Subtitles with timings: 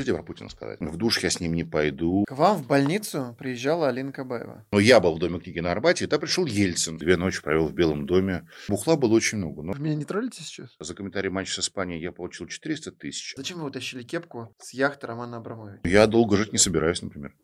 [0.00, 0.80] Что тебе про Путина сказать?
[0.80, 2.24] В душ я с ним не пойду.
[2.26, 4.64] К вам в больницу приезжала Алина Кабаева.
[4.72, 6.96] Но я был в Доме книги на Арбате, и там пришел Ельцин.
[6.96, 8.48] Две ночи провел в Белом доме.
[8.68, 9.62] Бухла было очень много.
[9.62, 10.74] Но Вы меня не троллите сейчас?
[10.80, 13.34] за комментарий матча с Испанией я получил 400 тысяч.
[13.36, 15.80] Зачем вы утащили кепку с яхты Романа Абрамовича?
[15.84, 17.34] Я долго жить не собираюсь, например.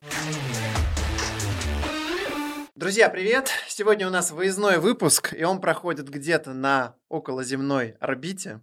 [2.74, 3.50] Друзья, привет!
[3.68, 8.62] Сегодня у нас выездной выпуск, и он проходит где-то на околоземной орбите.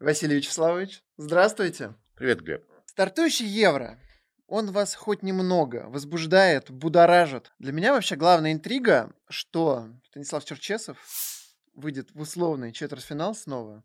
[0.00, 1.94] Василий Вячеславович, здравствуйте!
[2.16, 2.64] Привет, Глеб.
[2.86, 3.98] Стартующий евро.
[4.46, 7.52] Он вас хоть немного возбуждает, будоражит.
[7.58, 10.96] Для меня вообще главная интрига, что Станислав Черчесов
[11.74, 13.84] выйдет в условный четвертьфинал снова.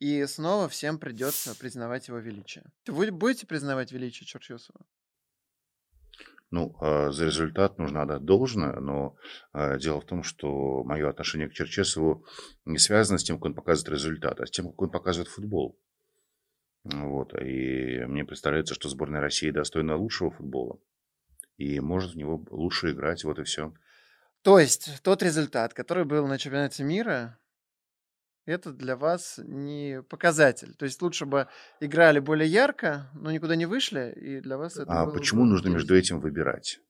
[0.00, 2.64] И снова всем придется признавать его величие.
[2.88, 4.80] Вы будете признавать величие Черчесова?
[6.50, 9.14] Ну, э, за результат нужно отдать должное, но
[9.52, 12.26] э, дело в том, что мое отношение к Черчесову
[12.64, 15.78] не связано с тем, как он показывает результат, а с тем, как он показывает футбол.
[16.84, 17.34] Вот.
[17.40, 20.80] И мне представляется, что сборная России достойна лучшего футбола.
[21.56, 23.74] И может в него лучше играть, вот и все.
[24.42, 27.38] То есть тот результат, который был на чемпионате мира,
[28.46, 30.74] это для вас не показатель.
[30.74, 31.48] То есть лучше бы
[31.80, 35.94] играли более ярко, но никуда не вышли, и для вас это А почему нужно между
[35.94, 36.80] этим выбирать?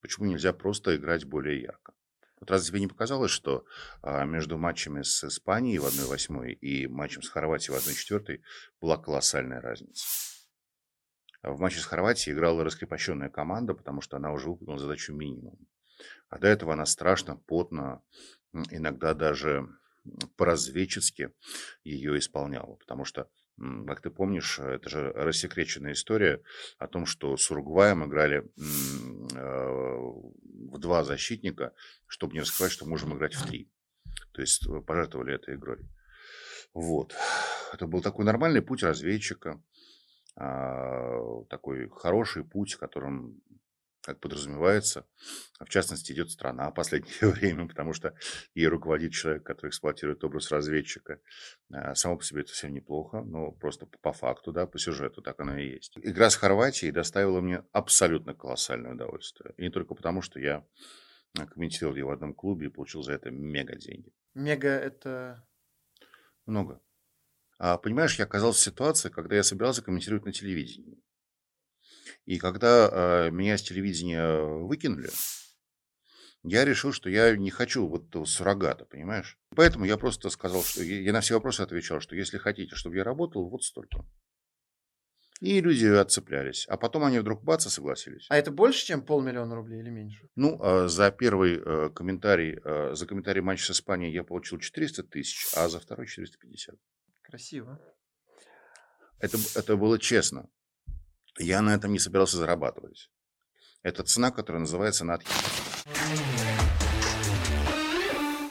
[0.00, 1.94] Почему нельзя просто играть более ярко?
[2.38, 3.64] Вот раз тебе не показалось, что
[4.02, 8.40] а, между матчами с Испанией в 1-8 и матчем с Хорватией в 1-4
[8.80, 10.06] была колоссальная разница?
[11.42, 15.56] А В матче с Хорватией играла раскрепощенная команда, потому что она уже выполнила задачу минимум.
[16.28, 18.02] А до этого она страшно, потно,
[18.70, 19.68] иногда даже
[20.36, 21.32] по-разведчески
[21.84, 22.74] ее исполняла.
[22.74, 26.42] Потому что, как ты помнишь, это же рассекреченная история
[26.78, 31.72] о том, что с Уругваем играли э, в два защитника,
[32.06, 33.70] чтобы не раскрывать, что можем играть в три.
[34.32, 35.78] То есть э, пожертвовали этой игрой.
[36.74, 37.14] Вот.
[37.72, 39.62] Это был такой нормальный путь разведчика,
[40.36, 43.40] а, такой хороший путь, которым,
[44.06, 45.04] как подразумевается,
[45.58, 48.14] в частности, идет страна в последнее время, потому что
[48.54, 51.20] ей руководит человек, который эксплуатирует образ разведчика.
[51.72, 55.40] А, Само по себе это все неплохо, но просто по факту, да, по сюжету так
[55.40, 55.98] оно и есть.
[55.98, 59.54] Игра с Хорватией доставила мне абсолютно колоссальное удовольствие.
[59.56, 60.64] И не только потому, что я
[61.36, 64.12] а, комментировал ее в одном клубе и получил за это мега деньги.
[64.34, 65.44] Мега это...
[66.46, 66.80] Много.
[67.58, 71.02] А, понимаешь, я оказался в ситуации, когда я собирался комментировать на телевидении.
[72.24, 75.10] И когда а, меня с телевидения выкинули,
[76.42, 79.38] я решил, что я не хочу вот суррогата, понимаешь?
[79.56, 83.04] Поэтому я просто сказал, что я на все вопросы отвечал, что если хотите, чтобы я
[83.04, 84.04] работал, вот столько.
[85.40, 86.66] И люди отцеплялись.
[86.68, 88.26] А потом они вдруг бац и согласились.
[88.30, 90.28] А это больше, чем полмиллиона рублей или меньше?
[90.34, 95.02] Ну, а за первый э, комментарий, э, за комментарий матча с Испанией я получил 400
[95.02, 96.76] тысяч, а за второй 450.
[97.22, 97.78] Красиво.
[99.18, 100.48] Это, это было честно.
[101.38, 103.10] Я на этом не собирался зарабатывать.
[103.82, 105.28] Это цена, которая называется надхи.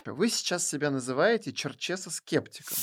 [0.06, 2.78] Вы сейчас себя называете Черчеса скептиком.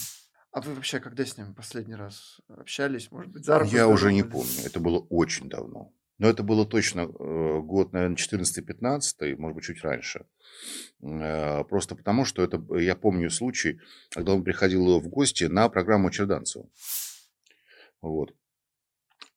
[0.51, 3.11] А вы вообще когда с ним последний раз общались?
[3.11, 4.65] Может быть, за руку Я уже не помню.
[4.65, 5.95] Это было очень давно.
[6.19, 10.27] Но это было точно э, год, наверное, 14-15, может быть, чуть раньше.
[11.01, 13.81] Э, Просто потому, что это, я помню случай,
[14.11, 16.69] когда он приходил в гости на программу Черданцева.
[18.03, 18.35] Вот.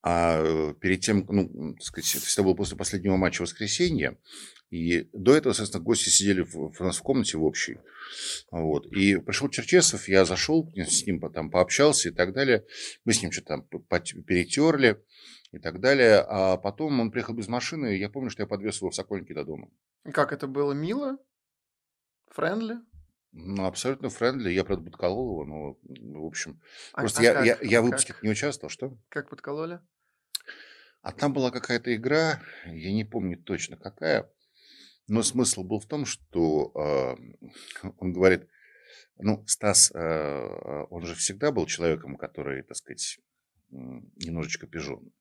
[0.07, 4.19] А э, перед тем, ну, так сказать, это всегда было после последнего матча воскресенья.
[4.69, 7.79] И до этого, соответственно, гости сидели в, в- нас в комнате в общей.
[8.51, 8.85] Вот.
[8.85, 12.65] И пришел Черчесов, я зашел с ним там пообщался и так далее.
[13.03, 13.63] Мы с ним что-то там
[14.23, 15.03] перетерли
[15.51, 16.19] и так далее.
[16.19, 19.33] А потом он приехал без машины, и я помню, что я подвез его в Сокольники
[19.33, 19.69] до дома.
[20.13, 21.17] Как это было мило?
[22.27, 22.75] Friendly?
[23.31, 24.51] Ну, абсолютно friendly.
[24.51, 26.61] Я, правда, подколол его, но, в общем...
[26.93, 27.45] А- Просто а я, как?
[27.45, 28.97] я, я в выпуске не участвовал, что?
[29.09, 29.79] Как подкололи?
[31.05, 34.27] А там была какая-то игра, я не помню точно какая,
[35.07, 38.49] но смысл был в том, что э, он говорит,
[39.19, 43.19] ну, Стас, э, он же всегда был человеком, который, так сказать,
[43.69, 45.13] немножечко пижон.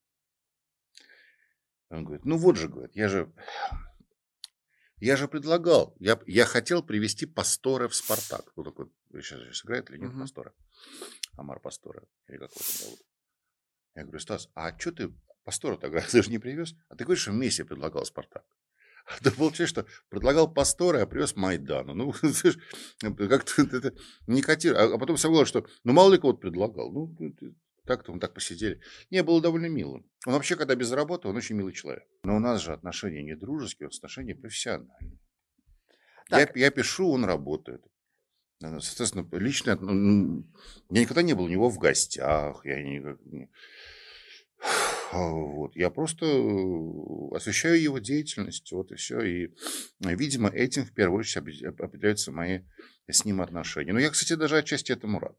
[1.90, 3.30] Он говорит, ну вот же, говорит, я же,
[5.00, 8.54] я же предлагал, я, я хотел привести Пастора в Спартак.
[8.56, 8.90] Ну, такой,
[9.20, 10.22] сейчас, сейчас играет или нет Мгм.
[10.22, 10.54] Пастора?
[11.36, 13.00] Амар Пастора, или как его там зовут.
[13.96, 15.12] Я говорю, Стас, а что ты
[15.44, 16.74] Пастора тогда ты же не привез?
[16.88, 18.44] А ты говоришь, что Месси предлагал Спартак.
[19.06, 21.92] А ты получается, что предлагал Пастора, а привез Майдану.
[21.94, 22.56] Ну, ж
[23.00, 23.92] как-то это
[24.26, 24.94] не котирует.
[24.94, 26.90] А потом все говорят, что ну мало ли кого-то предлагал.
[26.90, 27.14] Ну,
[27.84, 28.80] так-то мы так посидели.
[29.10, 30.02] Не, было довольно мило.
[30.26, 32.04] Он вообще, когда без работы, он очень милый человек.
[32.22, 35.18] Но у нас же отношения не дружеские, отношения профессиональные.
[36.30, 36.56] Я, Так.
[36.56, 37.84] я пишу, он работает.
[38.60, 40.46] Соответственно, лично ну,
[40.88, 43.50] я никогда не был у него в гостях, я не...
[45.14, 45.76] Вот.
[45.76, 49.20] Я просто э, освещаю его деятельность, вот и все.
[49.20, 49.54] И,
[50.00, 52.60] видимо, этим в первую очередь определяются мои
[53.08, 53.92] с ним отношения.
[53.92, 55.36] Но я, кстати, даже отчасти этому рад.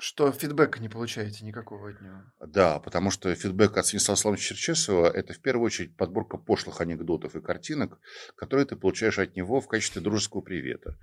[0.00, 2.22] Что фидбэка не получаете никакого от него?
[2.38, 7.34] Да, потому что фидбэк от Станислава Славовича Черчесова– это в первую очередь подборка пошлых анекдотов
[7.34, 7.98] и картинок,
[8.36, 10.96] которые ты получаешь от него в качестве дружеского привета.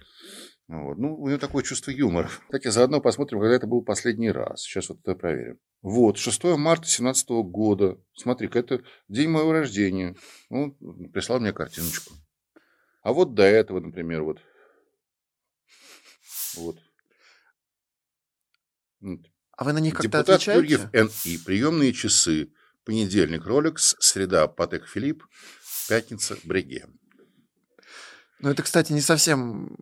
[0.70, 0.98] Вот.
[0.98, 2.30] Ну, у него такое чувство юмора.
[2.46, 4.62] Кстати, заодно посмотрим, когда это был последний раз.
[4.62, 5.60] Сейчас вот это проверим.
[5.82, 8.00] Вот, 6 марта 2017 года.
[8.14, 10.16] Смотри-ка, это день моего рождения.
[10.50, 10.74] Он
[11.12, 12.14] прислал мне картиночку.
[13.04, 14.40] А вот до этого, например, вот.
[16.56, 16.80] Вот.
[19.58, 20.62] А вы на них как-то Депутат отвечаете?
[20.62, 21.38] Юрьев Н.И.
[21.38, 22.52] Приемные часы.
[22.84, 25.24] Понедельник Rolex, среда Патек Филипп,
[25.90, 26.86] пятница Бреге.
[28.40, 29.76] Ну, это, кстати, не совсем,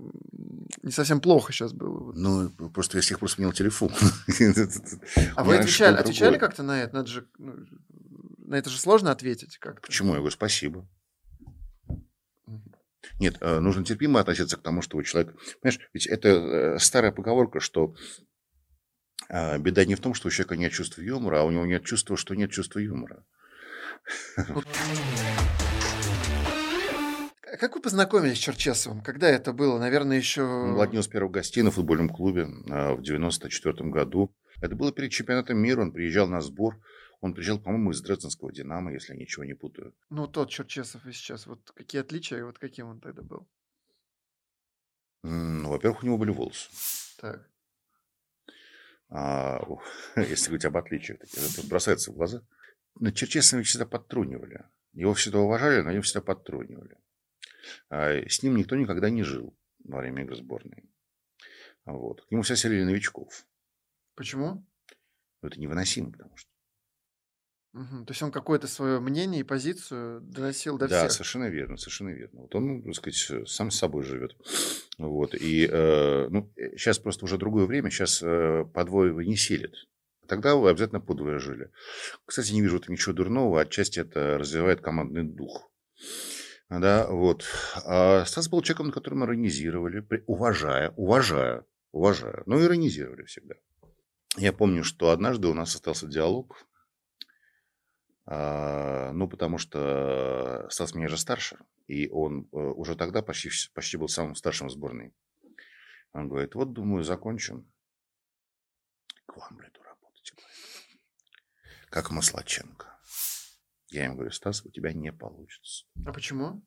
[0.83, 2.13] не совсем плохо сейчас было.
[2.13, 3.91] Ну, просто я с тех пор сменил телефон.
[5.35, 6.95] А вы отвечали, отвечали как-то на это?
[6.95, 7.55] Надо же, ну,
[8.37, 9.81] на это же сложно ответить как -то.
[9.81, 10.09] Почему?
[10.09, 10.87] Я говорю, спасибо.
[13.19, 15.35] Нет, э, нужно терпимо относиться к тому, что у человека...
[15.61, 17.95] Понимаешь, ведь это э, старая поговорка, что
[19.29, 22.17] беда не в том, что у человека нет чувства юмора, а у него нет чувства,
[22.17, 23.25] что нет чувства юмора.
[27.59, 29.01] Как вы познакомились с Черчесовым?
[29.01, 29.77] Когда это было?
[29.77, 30.41] Наверное, еще...
[30.41, 34.35] Он был одним из первых гостей на футбольном клубе а, в 94 году.
[34.59, 35.81] Это было перед чемпионатом мира.
[35.81, 36.81] Он приезжал на сбор.
[37.21, 39.93] Он приезжал, по-моему, из Дрезденского «Динамо», если я ничего не путаю.
[40.09, 41.45] Ну, тот Черчесов и сейчас.
[41.45, 43.47] Вот какие отличия, и вот каким он тогда был?
[45.21, 46.69] Ну, во-первых, у него были волосы.
[47.21, 47.47] Так.
[49.15, 49.61] А,
[50.15, 52.41] если говорить об отличиях, это бросается в глаза.
[52.99, 54.65] Но Черчесова всегда подтрунивали.
[54.93, 56.97] Его всегда уважали, но его всегда подтрунивали.
[57.89, 60.89] А с ним никто никогда не жил во время игры сборной.
[61.85, 62.25] Вот.
[62.25, 63.45] К нему все селили новичков.
[64.15, 64.65] Почему?
[65.41, 66.49] Ну, это невыносимо, потому что.
[67.73, 68.05] Угу.
[68.05, 71.09] То есть он какое-то свое мнение и позицию доносил до да, всех.
[71.09, 72.41] Да, совершенно верно, совершенно верно.
[72.41, 74.35] Вот он, так сказать, сам с собой живет.
[74.99, 75.33] Вот.
[75.33, 79.73] И э, ну, сейчас просто уже другое время, сейчас э, по двое не селят.
[80.27, 81.71] Тогда вы обязательно подвое жили.
[82.25, 85.71] Кстати, не вижу в этом ничего дурного, отчасти это развивает командный дух.
[86.69, 87.43] Да, вот.
[87.85, 93.55] А Стас был человеком, на котором иронизировали, уважая, уважая, уважая, но иронизировали всегда.
[94.37, 96.65] Я помню, что однажды у нас остался диалог
[98.25, 104.07] ну, потому что Стас меня же старше, и он э, уже тогда почти, почти был
[104.07, 105.13] самым старшим в сборной.
[106.13, 107.69] Он говорит, вот, думаю, закончим.
[109.25, 110.33] К вам приду работать.
[111.89, 112.97] Как Маслаченко.
[113.89, 115.85] Я ему говорю, Стас, у тебя не получится.
[116.05, 116.65] А почему?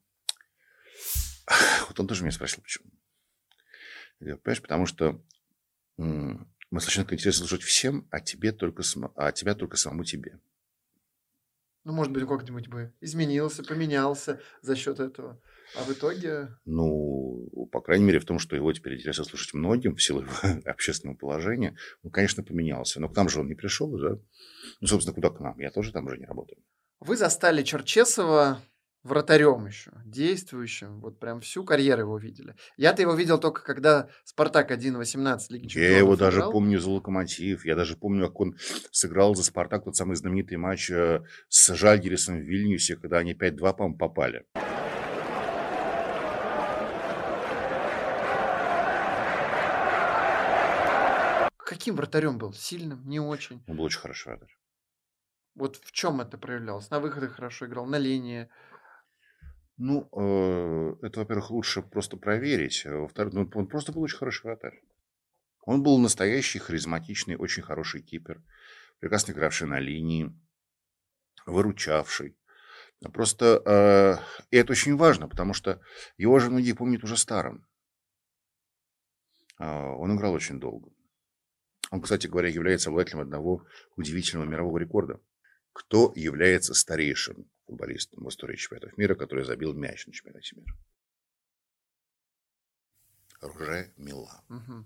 [1.89, 2.91] Вот он тоже меня спросил, почему.
[4.19, 5.25] Я говорю, понимаешь, потому что
[6.71, 8.83] Маслаченко интересно слушать всем, а, тебе только,
[9.15, 10.41] а тебя только самому тебе.
[11.87, 15.41] Ну, может быть, как-нибудь бы изменился, поменялся за счет этого.
[15.77, 16.49] А в итоге...
[16.65, 20.33] Ну, по крайней мере, в том, что его теперь интересно слушать многим в силу его
[20.65, 21.77] общественного положения.
[22.03, 22.99] Он, конечно, поменялся.
[22.99, 24.19] Но к нам же он не пришел, да?
[24.81, 25.61] Ну, собственно, куда к нам?
[25.61, 26.59] Я тоже там уже не работаю.
[26.99, 28.61] Вы застали Черчесова
[29.07, 32.55] вратарем еще, действующим, вот прям всю карьеру его видели.
[32.77, 37.65] Я-то его видел только когда Спартак 1-18 Лиги Чемпионов Я его даже помню за Локомотив,
[37.65, 38.57] я даже помню, как он
[38.91, 43.77] сыграл за Спартак тот самый знаменитый матч э, с Жальгерисом в Вильнюсе, когда они 5-2,
[43.77, 44.45] по-моему, попали.
[51.57, 52.53] Каким вратарем был?
[52.53, 53.07] Сильным?
[53.09, 53.63] Не очень?
[53.67, 54.57] Он был очень хороший вратарь.
[55.57, 56.91] Вот в чем это проявлялось?
[56.91, 58.49] На выходах хорошо играл, на линии.
[59.79, 62.87] Ну, э, это, во-первых, лучше просто проверить.
[62.87, 64.83] А во-вторых, ну, он просто был очень хороший вратарь.
[65.61, 68.43] Он был настоящий, харизматичный, очень хороший кипер.
[69.01, 70.33] Прекрасно игравший на линии,
[71.45, 72.39] выручавший.
[73.13, 75.83] Просто э, и это очень важно, потому что
[76.17, 77.67] его же многие помнят уже старым.
[79.59, 80.91] Э, он играл очень долго.
[81.91, 83.67] Он, кстати говоря, является обладателем одного
[83.97, 85.21] удивительного мирового рекорда.
[85.73, 90.75] Кто является старейшим футболистом в истории чемпионатов мира, который забил мяч на чемпионате мира.
[93.41, 94.43] Руже Мила.
[94.49, 94.85] Угу.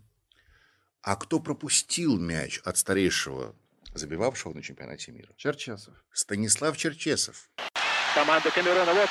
[1.02, 3.54] А кто пропустил мяч от старейшего,
[3.94, 5.32] забивавшего на чемпионате мира?
[5.36, 5.94] Черчесов.
[6.12, 7.50] Станислав Черчесов.
[8.14, 8.92] Команда Камеруна.
[8.92, 9.08] Вот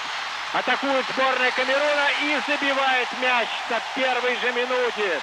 [0.53, 5.21] атакует сборная Камеруна и забивает мяч на первой же минуте.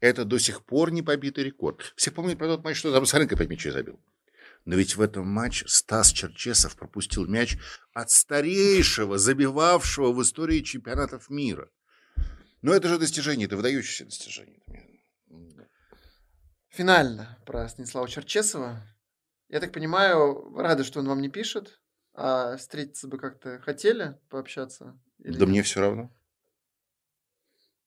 [0.00, 1.92] Это до сих пор не побитый рекорд.
[1.96, 4.00] Все помнят про тот матч, что там Саренко 5 мячей забил.
[4.64, 7.56] Но ведь в этом матче Стас Черчесов пропустил мяч
[7.92, 11.70] от старейшего, забивавшего в истории чемпионатов мира.
[12.62, 14.60] Но это же достижение, это выдающееся достижение.
[16.68, 18.82] Финально про Станислава Черчесова.
[19.48, 21.80] Я так понимаю, рады, что он вам не пишет,
[22.14, 25.00] а встретиться бы как-то хотели пообщаться?
[25.18, 26.14] Или да мне все равно.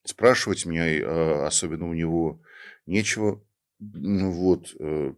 [0.04, 2.42] Спрашивать меня, э, особенно у него,
[2.86, 3.42] нечего.
[3.80, 5.14] Ну вот, э,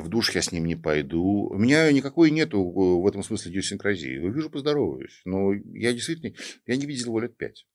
[0.00, 1.48] в душ я с ним не пойду.
[1.48, 4.18] У меня никакой нету в этом смысле идиосинкразии.
[4.18, 5.20] Увижу, поздороваюсь.
[5.24, 6.34] Но я действительно,
[6.66, 7.66] я не видел его лет пять.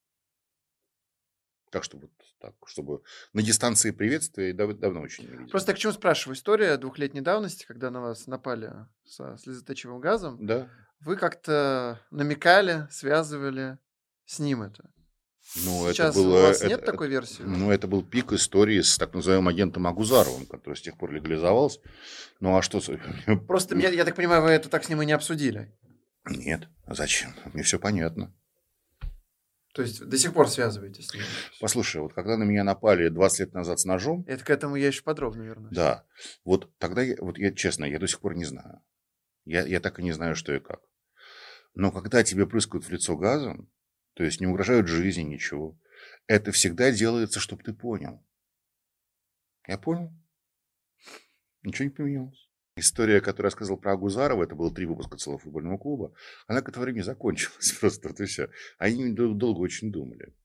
[1.71, 2.09] Так, чтобы
[2.39, 3.01] так, чтобы
[3.33, 5.49] на дистанции приветствия дав- давно очень не видел.
[5.49, 6.35] Просто к чему спрашиваю?
[6.35, 8.73] История двухлетней давности, когда на вас напали
[9.05, 10.43] со слезоточивым газом.
[10.45, 10.69] Да.
[11.01, 13.77] Вы как-то намекали, связывали
[14.25, 14.91] с ним это.
[15.65, 17.43] Ну, Сейчас это было, у вас это, нет такой версии?
[17.43, 21.81] Ну, это был пик истории с так называемым агентом Агузаровым, который с тех пор легализовался.
[22.39, 22.81] Ну, а что...
[23.47, 25.77] Просто, я, я так понимаю, вы это так с ним и не обсудили?
[26.29, 26.69] Нет.
[26.85, 27.33] А зачем?
[27.53, 28.33] Мне все понятно.
[29.73, 31.23] То есть до сих пор связываетесь с ним?
[31.59, 34.25] Послушай, вот когда на меня напали 20 лет назад с ножом...
[34.27, 35.73] Это к этому я еще подробно вернусь.
[35.73, 36.05] Да.
[36.43, 38.81] Вот тогда, я, вот я честно, я до сих пор не знаю.
[39.45, 40.81] Я, я так и не знаю, что и как.
[41.73, 43.69] Но когда тебе прыскают в лицо газом,
[44.21, 45.75] то есть не угрожают жизни, ничего,
[46.27, 48.23] это всегда делается, чтобы ты понял.
[49.67, 50.13] Я понял.
[51.63, 52.47] Ничего не поменялось.
[52.75, 56.13] История, которую я сказал про Агузарова, это было три выпуска целого футбольного клуба,
[56.45, 58.49] она к этому времени закончилась просто, вот и все.
[58.77, 60.35] Они долго очень думали.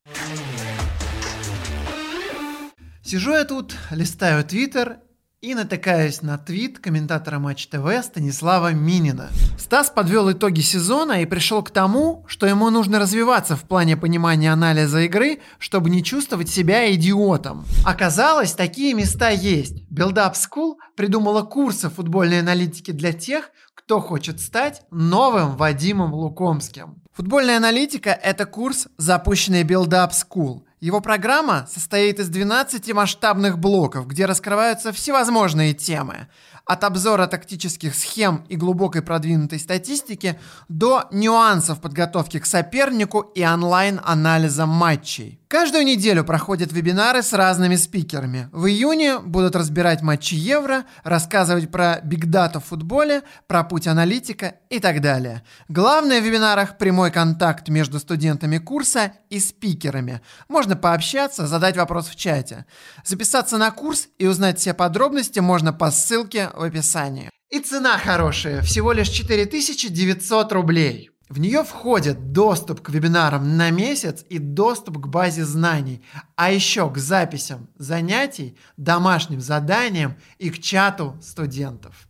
[3.02, 5.00] Сижу я тут, листаю твиттер
[5.42, 9.28] и натыкаюсь на твит комментатора Матч ТВ Станислава Минина.
[9.58, 14.50] Стас подвел итоги сезона и пришел к тому, что ему нужно развиваться в плане понимания
[14.50, 17.66] анализа игры, чтобы не чувствовать себя идиотом.
[17.84, 19.82] Оказалось, такие места есть.
[19.90, 27.02] Build Up School придумала курсы футбольной аналитики для тех, кто хочет стать новым Вадимом Лукомским.
[27.12, 30.62] Футбольная аналитика– это курс, запущенный Build Up School.
[30.86, 36.28] Его программа состоит из 12 масштабных блоков, где раскрываются всевозможные темы.
[36.66, 40.36] От обзора тактических схем и глубокой продвинутой статистики
[40.68, 45.40] до нюансов подготовки к сопернику и онлайн-анализа матчей.
[45.48, 48.48] Каждую неделю проходят вебинары с разными спикерами.
[48.50, 54.80] В июне будут разбирать матчи Евро, рассказывать про бигдату в футболе, про путь аналитика и
[54.80, 55.44] так далее.
[55.68, 60.20] Главное в вебинарах– прямой контакт между студентами курса и спикерами.
[60.48, 62.66] Можно пообщаться, задать вопрос в чате.
[63.04, 67.30] Записаться на курс и узнать все подробности можно по ссылке в описании.
[67.50, 71.10] И цена хорошая, всего лишь 4900 рублей.
[71.28, 76.04] В нее входит доступ к вебинарам на месяц и доступ к базе знаний,
[76.36, 82.08] а еще к записям занятий, домашним заданиям и к чату студентов.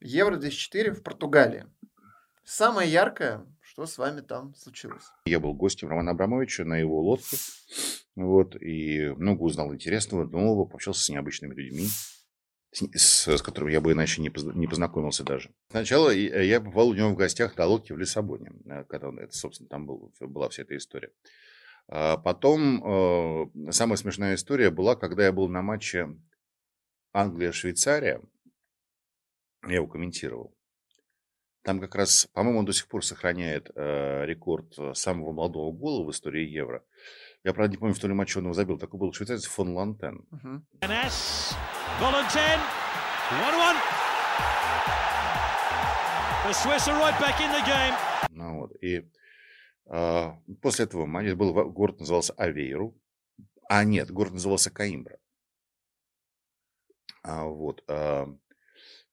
[0.00, 1.66] Евро-2004 в Португалии.
[2.42, 5.04] Самое яркое, что с вами там случилось?
[5.26, 7.36] Я был гостем Романа Абрамовича на его лодке.
[8.18, 11.86] Вот, и много узнал интересного, нового, пообщался с необычными людьми
[12.72, 15.50] с, с которым я бы иначе не, познакомился даже.
[15.70, 19.18] Сначала э, я попал у него в гостях на лодке в Лиссабоне, э, когда он,
[19.18, 21.12] это, собственно, там был, была вся эта история.
[21.88, 26.08] А потом э, самая смешная история была, когда я был на матче
[27.14, 28.20] Англия-Швейцария,
[29.66, 30.54] я его комментировал.
[31.62, 36.46] Там как раз, по-моему, он до сих пор сохраняет рекорд самого молодого гола в истории
[36.48, 36.84] Евро.
[37.48, 38.76] Я, правда, не помню, в том ли матче он его забил.
[38.78, 40.22] Такой был швейцарец фон Лантен.
[41.98, 42.60] Volunteer.
[43.40, 43.76] 1-1.
[46.44, 47.94] The Swiss are right back in the game.
[48.32, 48.72] Ну, вот.
[48.82, 49.10] И
[49.86, 52.94] э, после этого матча был город назывался Авейру.
[53.70, 55.18] А нет, город назывался Каимбра.
[57.22, 57.82] А, вот.
[57.88, 58.26] Э,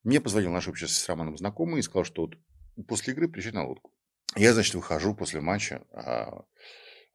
[0.04, 2.36] мне позвонил наш общий с Романом знакомый и сказал, что вот
[2.86, 3.94] после игры приезжай на лодку.
[4.36, 5.86] Я, значит, выхожу после матча.
[5.90, 6.44] А,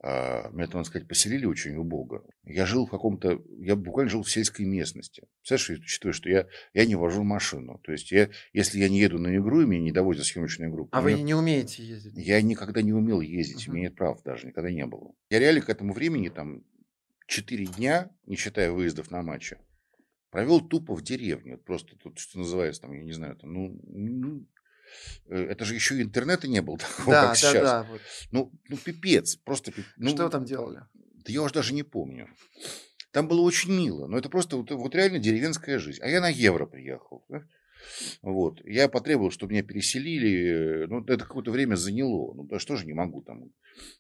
[0.04, 2.26] меня, там, сказать, поселили очень убого.
[2.44, 5.28] Я жил в каком-то, я буквально жил в сельской местности.
[5.42, 7.80] Представляешь, учитывая, что я, я не вожу машину.
[7.84, 10.90] То есть, я, если я не еду на игру, и меня не доводят съемочную группу.
[10.92, 12.14] А вы не умеете ездить?
[12.16, 13.70] Я никогда не умел ездить, uh-huh.
[13.70, 15.14] у меня нет прав даже, никогда не было.
[15.30, 16.64] Я реально к этому времени, там,
[17.28, 19.58] 4 дня, не считая выездов на матчи,
[20.32, 21.58] провел тупо в деревне.
[21.58, 24.48] Просто тут, что называется, там, я не знаю, там, ну, ну
[25.28, 27.64] это же еще интернета не было такого, да, как да, сейчас.
[27.64, 28.02] Да, вот.
[28.32, 29.36] ну, ну, пипец.
[29.38, 30.82] Просто, ну, Что вы там делали?
[30.94, 32.30] Да я уже даже не помню.
[33.12, 34.08] Там было очень мило.
[34.08, 36.00] Но это просто вот, вот реально деревенская жизнь.
[36.02, 37.26] А я на евро приехал.
[37.30, 37.44] Да?
[38.22, 38.62] Вот.
[38.64, 40.86] Я потребовал, чтобы меня переселили.
[40.88, 42.34] Ну, это какое-то время заняло.
[42.34, 43.52] Ну, что же не могу там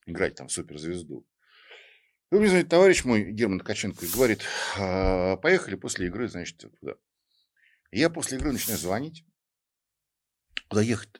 [0.05, 1.25] играть там суперзвезду.
[2.31, 4.41] И мне звонит товарищ мой, Герман Ткаченко, и говорит,
[4.77, 6.95] «А, поехали после игры, значит, туда.
[7.91, 9.25] Я после игры начинаю звонить.
[10.67, 11.19] Куда ехать-то?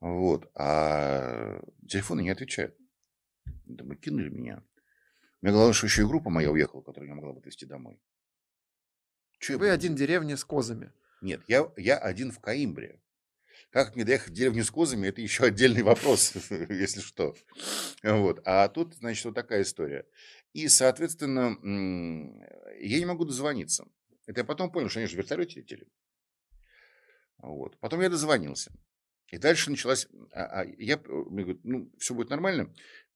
[0.00, 0.50] Вот.
[0.54, 2.76] А телефоны не отвечают.
[3.64, 4.62] Думаю, кинули меня.
[5.40, 8.00] Мне главное, что еще и группа моя уехала, которую я могла бы отвезти домой.
[9.38, 10.92] Че Вы один в деревне с козами.
[11.20, 13.00] Нет, я, я один в Каимбре.
[13.70, 16.34] Как мне доехать в деревню с козами, это еще отдельный вопрос,
[16.68, 17.34] если что.
[18.02, 18.40] Вот.
[18.44, 20.06] А тут, значит, вот такая история.
[20.52, 21.58] И, соответственно,
[22.78, 23.86] я не могу дозвониться.
[24.26, 25.88] Это я потом понял, что они же в вертолете летели.
[27.44, 27.78] Вот.
[27.78, 28.72] Потом я дозвонился.
[29.28, 30.08] И дальше началась...
[30.32, 32.66] А, а я мне говорят, ну, все будет нормально.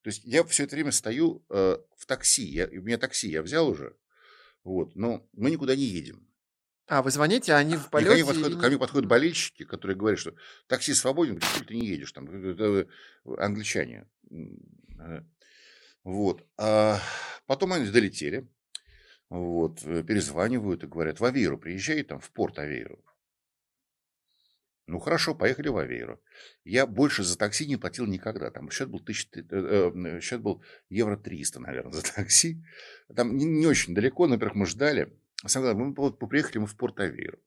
[0.02, 2.44] То есть я все это время стою э, в такси.
[2.44, 3.96] Я, у меня такси я взял уже.
[4.64, 4.94] Вот.
[4.96, 6.26] Но мы никуда не едем.
[6.86, 8.18] А, вы звоните, а они в полете?
[8.18, 10.34] И ко, мне подходят, ко мне подходят болельщики, которые говорят, что
[10.66, 12.12] такси свободен, почему ты не едешь?
[12.12, 12.88] Там, это
[13.38, 14.08] англичане.
[16.04, 16.46] Вот.
[16.56, 17.00] А
[17.46, 18.48] потом они долетели.
[19.30, 23.04] Вот, перезванивают и говорят, в Авейру приезжай, там, в порт Авейру.
[24.88, 26.18] Ну хорошо, поехали в Авейру.
[26.64, 28.50] Я больше за такси не платил никогда.
[28.50, 32.64] Там счет был, тысяч, э, э, счет был евро 300, наверное, за такси.
[33.14, 35.12] Там не, не очень далеко, но, во-первых, мы ждали.
[35.44, 37.38] Самое главное, мы приехали мы в порт Авейру.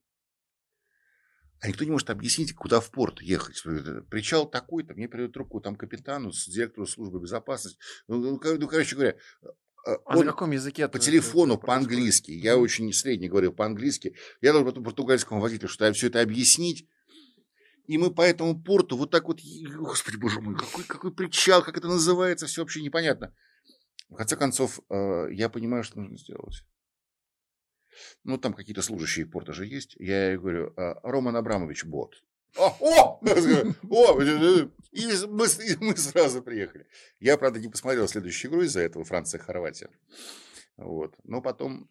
[1.61, 3.63] А никто не может объяснить, куда в порт ехать.
[4.09, 7.79] Причал такой-то, мне передают трубку там капитану, с директору службы безопасности.
[8.07, 9.15] Ну, ну, ну короче говоря,
[9.83, 10.87] а он на каком языке?
[10.87, 12.31] По телефону, по-английски.
[12.31, 14.15] Я очень средний говорил по-английски.
[14.41, 16.87] Я должен потом португальскому водителю, что все это объяснить.
[17.91, 19.41] И мы по этому порту вот так вот,
[19.75, 23.35] господи, боже мой, какой, какой причал, как это называется, все вообще непонятно.
[24.07, 26.63] В конце концов, э, я понимаю, что нужно сделать.
[28.23, 29.97] Ну, там какие-то служащие порта же есть.
[29.99, 32.23] Я говорю, «А, Роман Абрамович бот.
[32.55, 36.87] О, о, о, и мы, и мы сразу приехали.
[37.19, 39.89] Я, правда, не посмотрел следующую игру из-за этого Франция-Хорватия.
[40.77, 41.13] Вот.
[41.25, 41.89] Но потом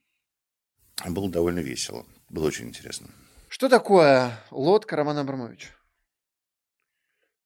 [1.06, 2.06] было довольно весело.
[2.30, 3.10] Было очень интересно.
[3.48, 5.74] Что такое лодка Романа Абрамовича?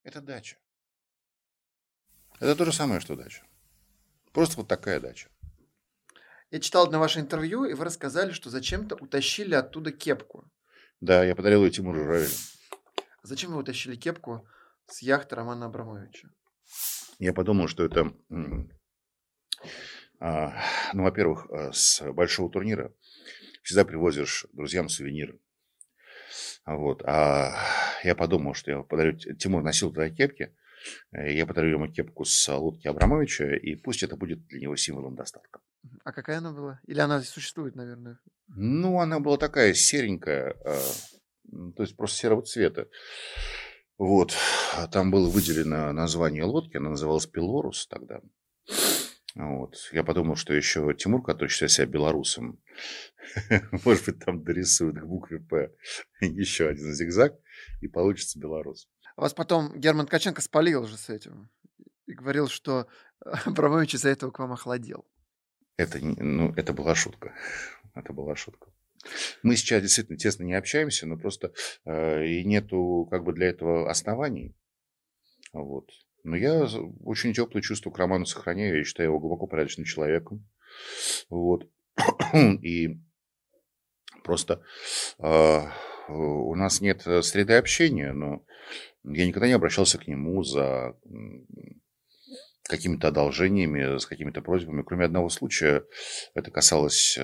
[0.05, 0.57] Это дача.
[2.39, 3.43] Это то же самое, что дача.
[4.33, 5.29] Просто вот такая дача.
[6.51, 10.47] Я читал одно ваше интервью, и вы рассказали, что зачем-то утащили оттуда кепку.
[11.01, 12.29] Да, я подарил ее Тимуру Журавелю.
[13.23, 14.47] Зачем вы утащили кепку
[14.85, 16.29] с яхты Романа Абрамовича?
[17.17, 18.13] Я подумал, что это,
[20.19, 20.53] а,
[20.93, 22.93] ну, во-первых, э, с большого турнира
[23.63, 25.39] всегда привозишь друзьям сувениры.
[26.67, 27.01] Вот.
[27.05, 27.57] А
[28.05, 29.17] я подумал, что я подарю...
[29.17, 30.53] Тимур носил тогда кепки.
[31.11, 35.15] Э, я подарю ему кепку с лодки Абрамовича, и пусть это будет для него символом
[35.15, 35.59] достатка.
[36.03, 36.79] А какая она была?
[36.87, 38.19] Или она существует, наверное?
[38.47, 40.79] Ну, она была такая серенькая, э,
[41.75, 42.87] то есть просто серого цвета.
[43.97, 44.33] Вот.
[44.91, 48.19] Там было выделено название лодки, она называлась Пилорус тогда.
[49.35, 49.75] Вот.
[49.91, 52.59] Я подумал, что еще Тимур, который считает себя белорусом,
[53.85, 55.71] может быть, там дорисует к букве «П»
[56.21, 57.35] еще один зигзаг,
[57.81, 58.89] и получится белорус.
[59.15, 61.49] А вас потом Герман Ткаченко спалил же с этим.
[62.05, 62.87] И говорил, что
[63.45, 65.05] Абрамович из-за этого к вам охладел.
[65.77, 67.33] Это, ну, это была шутка.
[67.93, 68.71] Это была шутка.
[69.43, 71.53] Мы сейчас действительно тесно не общаемся, но просто
[71.85, 74.55] э, и нету как бы для этого оснований.
[75.53, 75.89] Вот.
[76.23, 76.65] Но я
[77.03, 78.77] очень теплое чувство к Роману сохраняю.
[78.77, 80.49] Я считаю его глубоко порядочным человеком.
[81.29, 81.69] Вот.
[82.61, 82.99] И
[84.23, 84.63] просто
[85.19, 85.61] э,
[86.07, 88.43] у нас нет среды общения, но
[89.03, 90.95] я никогда не обращался к нему за
[92.67, 94.83] какими-то одолжениями, с какими-то просьбами.
[94.83, 95.83] Кроме одного случая,
[96.33, 97.21] это касалось э,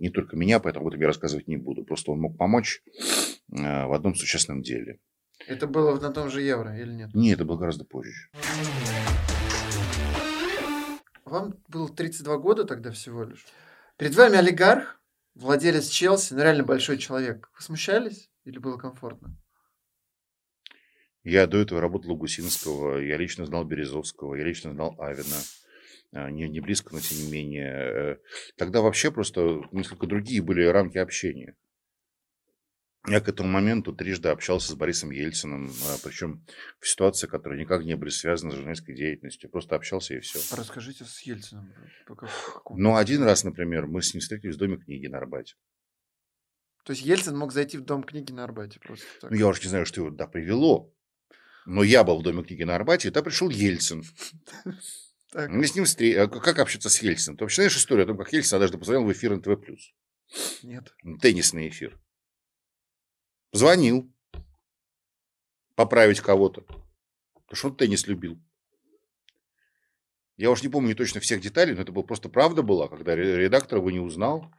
[0.00, 1.84] не только меня, поэтому об этом я рассказывать не буду.
[1.84, 2.82] Просто он мог помочь
[3.52, 5.00] э, в одном существенном деле.
[5.46, 7.10] Это было на том же евро или нет?
[7.14, 8.30] Нет, это было гораздо позже.
[11.24, 13.44] Вам было 32 года тогда всего лишь.
[13.98, 14.98] Перед вами олигарх,
[15.38, 17.50] владелец Челси, ну реально большой человек.
[17.56, 19.36] Вы смущались или было комфортно?
[21.24, 25.36] Я до этого работал у Гусинского, я лично знал Березовского, я лично знал Авина.
[26.12, 27.72] А, не, не близко, но тем не менее.
[27.72, 28.16] Э,
[28.56, 31.54] тогда вообще просто несколько другие были рамки общения.
[33.06, 36.44] Я к этому моменту трижды общался с Борисом Ельциным, а, причем
[36.80, 39.48] в ситуации, которые никак не были связаны с журналистской деятельностью.
[39.50, 40.40] Просто общался и все.
[40.54, 41.72] Расскажите с Ельциным.
[42.70, 45.54] Ну, один раз, например, мы с ним встретились в Доме книги на Арбате.
[46.84, 49.30] То есть Ельцин мог зайти в Дом книги на Арбате просто так?
[49.30, 50.92] Ну, я уж не знаю, что его туда привело.
[51.66, 54.02] Но я был в Доме книги на Арбате, и там пришел Ельцин.
[55.30, 55.50] Так.
[55.50, 56.22] Мы с ним встретились.
[56.22, 57.36] А как общаться с Ельцином?
[57.36, 59.58] Ты вообще знаешь историю о том, как Ельцин однажды позвонил в эфир НТВ+.
[60.62, 60.94] Нет.
[61.20, 62.00] Теннисный эфир.
[63.52, 64.12] Звонил.
[65.74, 66.62] Поправить кого-то.
[66.62, 68.38] Потому что он теннис любил.
[70.36, 73.78] Я уж не помню точно всех деталей, но это было просто правда была, когда редактор
[73.78, 74.52] его не узнал,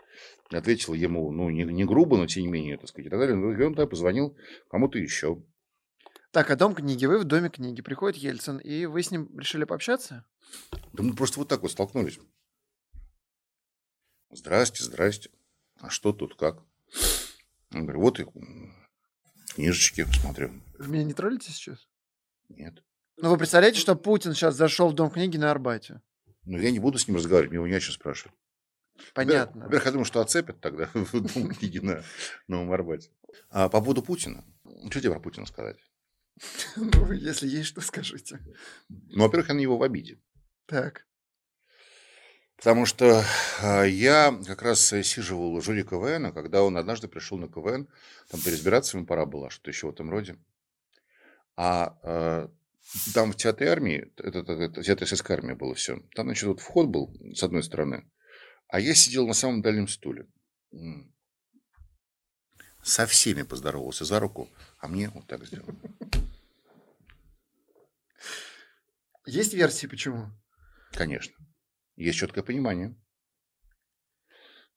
[0.49, 3.38] ответил ему, ну, не, не грубо, но тем не менее, так сказать, и так далее.
[3.38, 4.36] И он тогда позвонил
[4.69, 5.41] кому-то еще.
[6.32, 7.82] Так, а дом книги, вы в доме книги.
[7.82, 10.25] Приходит Ельцин, и вы с ним решили пообщаться?
[10.91, 12.19] Да мы просто вот так вот столкнулись.
[14.32, 15.32] Здрасте, здрасте.
[15.80, 16.62] А что тут, как?
[17.73, 18.25] Он говорит, вот и
[19.53, 20.51] книжечки смотрю.
[20.77, 21.88] Вы меня не троллите сейчас?
[22.49, 22.84] Нет.
[23.17, 26.01] Ну, вы представляете, что Путин сейчас зашел в дом книги на Арбате?
[26.45, 28.36] Ну, я не буду с ним разговаривать, меня не сейчас спрашивать.
[29.13, 29.63] Понятно.
[29.63, 32.03] Во-первых, я думаю, что отцепят тогда в дом книги на
[32.47, 33.12] Новом Арбате.
[33.49, 34.43] А по поводу Путина.
[34.89, 35.77] Что тебе про Путина сказать?
[36.77, 38.39] Ну, если есть что, скажите.
[38.88, 40.21] Ну, во-первых, я на него в обиде.
[40.65, 41.05] Так.
[42.59, 43.23] Потому что
[43.61, 47.87] а, я как раз сиживал у жюри КВН, когда он однажды пришел на КВН,
[48.29, 50.37] там переизбираться ему пора было, что-то еще в этом роде.
[51.55, 52.51] А, а
[53.13, 56.59] там в театре армии, это, это, это театр ССК армия было все, там, значит, вот
[56.59, 58.09] вход был с одной стороны,
[58.67, 60.27] а я сидел на самом дальнем стуле.
[62.83, 65.69] Со всеми поздоровался за руку, а мне вот так сделал.
[69.25, 70.25] Есть версии, почему?
[70.91, 71.35] Конечно.
[71.99, 72.95] Есть четкое понимание.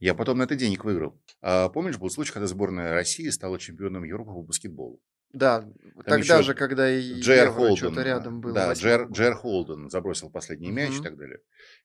[0.00, 1.22] Я потом на это денег выиграл.
[1.40, 5.00] А помнишь, был случай, когда сборная России стала чемпионом Европы по баскетболу?
[5.32, 7.76] Да, Там тогда же, когда и Джер Холден.
[7.76, 8.52] что-то рядом было.
[8.54, 9.06] Да, Джер.
[9.12, 11.04] Джер Холден забросил последний мяч и Мгм.
[11.04, 11.38] так далее.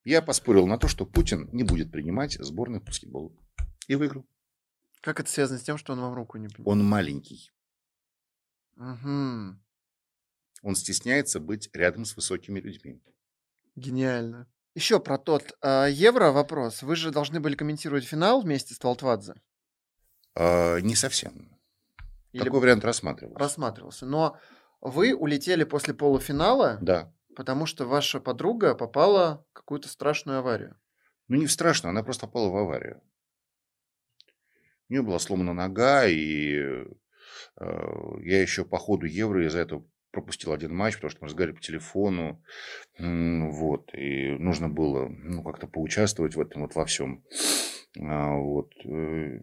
[0.03, 3.39] Я поспорил на то, что Путин не будет принимать сборную по баскетболу.
[3.87, 4.25] И выиграл.
[5.01, 6.67] Как это связано с тем, что он вам руку не поднял?
[6.67, 7.51] Он маленький.
[8.75, 9.63] Мгм.
[10.63, 12.99] Он стесняется быть рядом с высокими людьми.
[13.75, 14.51] Гениально.
[14.77, 16.83] Еще про тот а, Евро вопрос.
[16.83, 19.33] Вы же должны были комментировать финал вместе с Твалтвадзе.
[20.35, 21.57] А, не совсем.
[22.31, 23.39] Или Такой вариант рассматривался.
[23.39, 24.05] рассматривался.
[24.05, 24.37] Но
[24.79, 27.11] вы улетели после полуфинала, Да.
[27.35, 30.79] потому что ваша подруга попала в какую-то страшную аварию.
[31.27, 33.01] Ну, не страшно, она просто попала в аварию.
[34.89, 36.85] У нее была сломана нога, и э,
[38.21, 41.61] я еще по ходу Евро из-за этого пропустил один матч, потому что мы разговаривали по
[41.61, 42.41] телефону.
[42.97, 43.93] Вот.
[43.93, 47.23] И нужно было ну, как-то поучаствовать в этом вот во всем.
[47.99, 48.73] А, Вот.
[48.83, 49.39] э,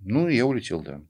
[0.00, 1.02] Ну, и я улетел, да.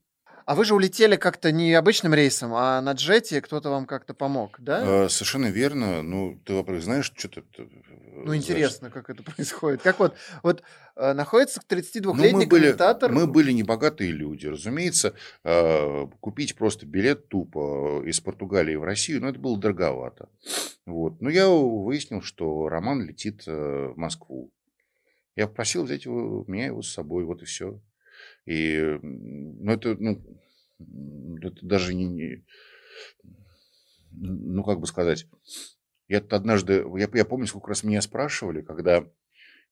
[0.50, 4.56] А вы же улетели как-то не обычным рейсом, а на джете кто-то вам как-то помог,
[4.58, 5.04] да?
[5.04, 6.02] А, Совершенно верно.
[6.02, 7.44] Ну, ты, во-первых, знаешь, что ты...
[8.16, 9.80] Ну, интересно, как это происходит.
[9.80, 10.64] Как вот, вот
[10.96, 13.12] э, находится Ну, 32-летний мы были, комментатор.
[13.12, 14.48] мы были небогатые люди.
[14.48, 20.30] Разумеется, э, купить просто билет тупо из Португалии в Россию, ну, это было дороговато.
[20.84, 21.22] Вот.
[21.22, 24.50] Но я выяснил, что Роман летит э, в Москву.
[25.36, 27.80] Я попросил взять его, меня его с собой, вот и все.
[28.46, 30.22] И, ну, это, ну,
[31.42, 32.44] это даже не, не-
[34.12, 35.26] ну, как бы сказать,
[36.09, 39.05] я однажды, я, я помню, сколько раз меня спрашивали, когда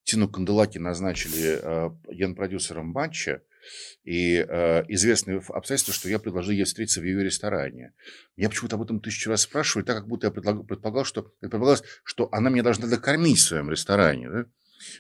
[0.05, 3.43] Тину Канделаки назначили э, генпродюсером матча,
[4.05, 7.93] и э, известное ф- обстоятельство, что я предложил ей встретиться в ее ресторане.
[8.37, 12.29] Я почему-то об этом тысячу раз спрашивали, так как будто я предполагал, что, предполагалось, что
[12.33, 14.31] она меня должна докормить в своем ресторане.
[14.31, 14.47] да.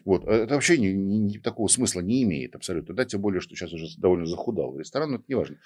[0.04, 0.26] Вот.
[0.26, 2.94] а Это вообще ни- ни- ни такого смысла не имеет абсолютно.
[2.94, 5.56] Да, тем более, что сейчас уже довольно захудал ресторан, но это не важно.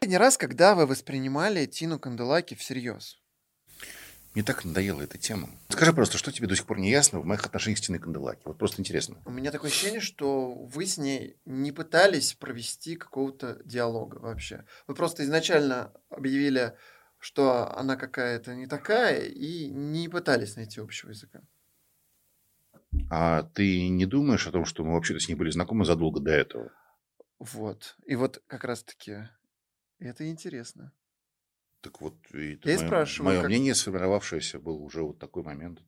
[0.00, 3.18] Последний раз, когда вы воспринимали Тину Канделаки всерьез?
[4.34, 5.50] Мне так надоела эта тема.
[5.68, 8.40] Скажи просто, что тебе до сих пор не ясно в моих отношениях с Тиной Канделаки?
[8.46, 9.18] Вот просто интересно.
[9.26, 14.64] У меня такое ощущение, что вы с ней не пытались провести какого-то диалога вообще.
[14.86, 16.72] Вы просто изначально объявили,
[17.22, 21.40] что она какая-то не такая, и не пытались найти общего языка.
[23.10, 26.32] А ты не думаешь о том, что мы вообще-то с ней были знакомы задолго до
[26.32, 26.72] этого?
[27.38, 27.96] Вот.
[28.06, 29.28] И вот как раз-таки
[30.00, 30.92] это интересно.
[31.80, 35.80] Так вот, и Я мое, спрашиваю, мое как- мнение сформировавшееся был уже вот такой момент.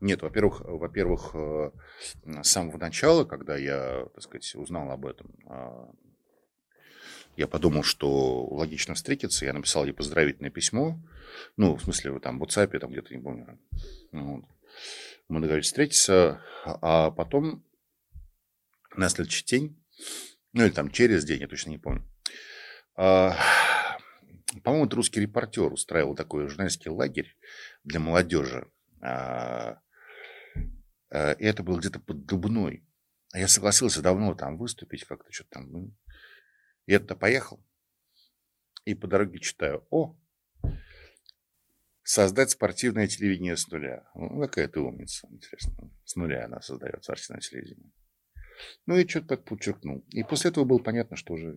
[0.00, 1.70] Нет, во-первых, во-первых, э,
[2.42, 5.90] с самого начала, когда я, так сказать, узнал об этом, а,
[7.36, 9.44] я подумал, что логично встретиться.
[9.44, 11.00] Я написал ей поздравительное письмо.
[11.56, 13.58] Ну, в смысле, там в WhatsApp, там где-то, не помню.
[14.12, 14.44] Ну, вот.
[15.28, 17.64] Мы договорились встретиться, а потом
[18.94, 19.82] на следующий день,
[20.52, 22.06] ну или там через день, я точно не помню,
[22.96, 23.36] а,
[24.62, 27.36] по-моему, это русский репортер устраивал такой журналистский лагерь
[27.82, 28.70] для молодежи.
[29.00, 29.80] А,
[31.10, 32.84] а, И это было где-то под Дубной.
[33.32, 35.96] А Я согласился давно там выступить как-то, что-то там.
[36.86, 37.64] Я туда поехал.
[38.84, 39.86] И по дороге читаю.
[39.90, 40.16] О,
[42.04, 44.04] создать спортивное телевидение с нуля.
[44.14, 45.90] Ну, какая ты умница, интересно.
[46.04, 47.90] С нуля она создает спортивное телевидение.
[48.86, 50.04] Ну, и что-то так подчеркнул.
[50.10, 51.54] И после этого было понятно, что уже...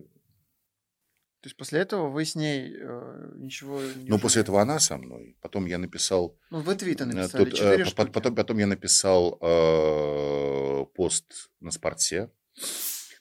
[1.40, 4.08] То есть после этого вы с ней э, ничего не...
[4.08, 5.36] Ну, после этого она со мной.
[5.40, 6.36] Потом я написал...
[6.50, 8.10] Ну, вы твиты э, написали, тут, э, четыре по- штуки.
[8.12, 12.32] потом, потом я написал э, пост на спорте.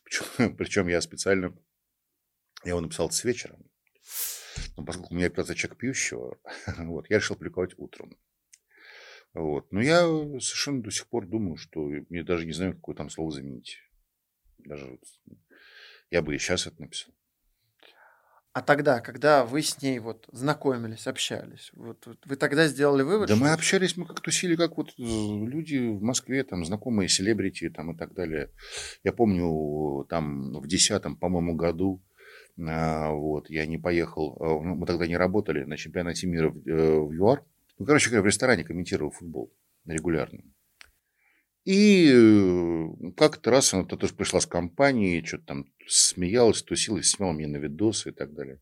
[0.04, 1.56] Причем, причем я специально
[2.68, 3.58] Я его написал с вечера.
[4.76, 6.38] Но поскольку у меня репутация человека пьющего,
[6.80, 8.18] вот, я решил публиковать утром.
[9.34, 9.72] Вот.
[9.72, 13.32] Но я совершенно до сих пор думаю, что мне даже не знаю, какое там слово
[13.32, 13.78] заменить.
[14.58, 15.00] Даже
[16.12, 17.14] я бы и сейчас это написал.
[18.52, 23.30] А тогда, когда вы с ней вот знакомились, общались, вот, вот вы тогда сделали вывод,
[23.30, 27.08] Да что мы общались, мы как тусили, как вот э, люди в Москве, там, знакомые
[27.08, 28.52] селебрити там и так далее.
[29.06, 32.04] Я помню, там в десятом, по-моему, году,
[32.58, 37.00] вот, я не поехал, а, ну, мы тогда не работали на чемпионате мира в, э,
[37.00, 37.44] в ЮАР.
[37.78, 39.54] Ну, короче говоря, в ресторане комментировал футбол
[39.86, 40.42] регулярно.
[41.66, 47.48] И э, как-то раз она тоже пришла с компанией, что-то там смеялась, тусилась, снимала мне
[47.48, 48.60] на видосы и так далее.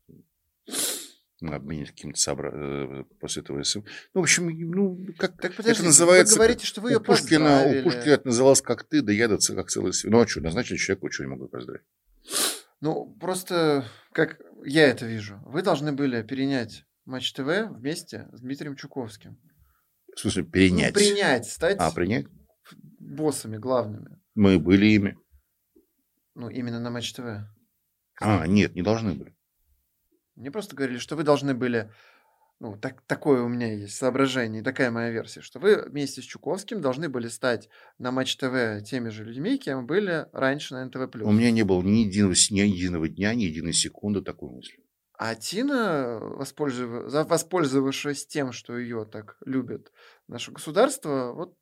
[1.40, 2.50] Мы обменялись каким-то собра...
[2.52, 3.80] э, после этого СМ.
[4.12, 6.34] Ну, в общем, ну, как Так это подождите, вы называется...
[6.34, 7.80] говорите, что вы у ее Пушкина, поздравили.
[7.80, 10.12] у Пушкина это называлось как ты, да я, да как целый свет.
[10.12, 11.82] Ну, а что, назначили человеку, что не могу поздравить.
[12.80, 18.76] Ну, просто, как я это вижу, вы должны были перенять Матч ТВ вместе с Дмитрием
[18.76, 19.38] Чуковским.
[20.14, 20.94] В смысле, Ну, перенять.
[20.94, 22.26] принять, стать А, принять?
[22.98, 24.18] боссами главными.
[24.34, 25.16] Мы были ими.
[26.34, 27.46] Ну, именно на Матч ТВ.
[28.20, 29.34] А, нет, не должны были.
[30.34, 31.90] Мне просто говорили, что вы должны были...
[32.58, 36.80] Ну, так, такое у меня есть соображение, такая моя версия, что вы вместе с Чуковским
[36.80, 41.14] должны были стать на Матч ТВ теми же людьми, кем были раньше на НТВ+.
[41.22, 44.78] У меня не было ни единого, ни единого дня, ни единой секунды такой мысли.
[45.18, 49.92] А Тина, воспользов- воспользовавшись тем, что ее так любит
[50.26, 51.56] наше государство, вот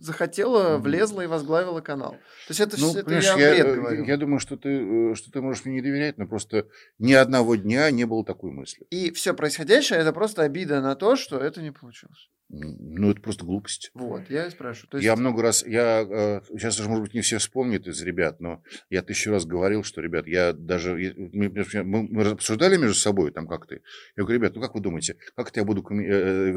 [0.00, 2.12] захотела, влезла и возглавила канал.
[2.12, 2.18] То
[2.50, 4.04] есть это, Ну, всё- это я я, э, говорю.
[4.04, 6.66] я думаю, что ты, э, что ты можешь мне не доверять, но просто
[6.98, 8.86] ни одного дня не было такой мысли.
[8.90, 12.28] И все происходящее это просто обида на то, что это не получилось.
[12.50, 13.90] Ну, это просто глупость.
[13.92, 14.88] Вот, я и спрашиваю.
[14.90, 18.00] То есть, Я много раз, я э, сейчас уже, может быть, не все вспомнят из
[18.00, 21.50] ребят, но я тысячу раз говорил, что, ребят, я даже, мы,
[21.84, 23.74] мы- обсуждали между собой там как-то.
[23.74, 23.80] Я
[24.22, 25.82] говорю, ребят, ну как вы думаете, как это я буду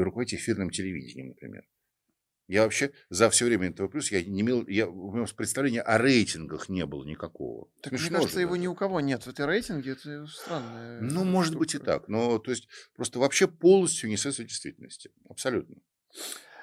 [0.02, 1.64] руководить эфирным телевидением, например?
[2.48, 5.96] Я вообще за все время НТВ плюс я не имел, я, у меня представления о
[5.96, 7.68] рейтингах не было никакого.
[7.80, 8.62] так, мне Смешно кажется, же его даже.
[8.62, 9.92] ни у кого нет в этой рейтинге.
[9.92, 11.92] Это странная Ну, может быть и штука.
[11.92, 12.08] так.
[12.08, 15.10] Но, то есть, просто вообще полностью не соответствует действительности.
[15.28, 15.76] Абсолютно.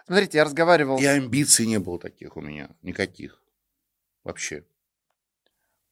[0.05, 2.75] Смотрите, я разговаривал И амбиций не было таких у меня.
[2.81, 3.41] Никаких.
[4.23, 4.65] Вообще.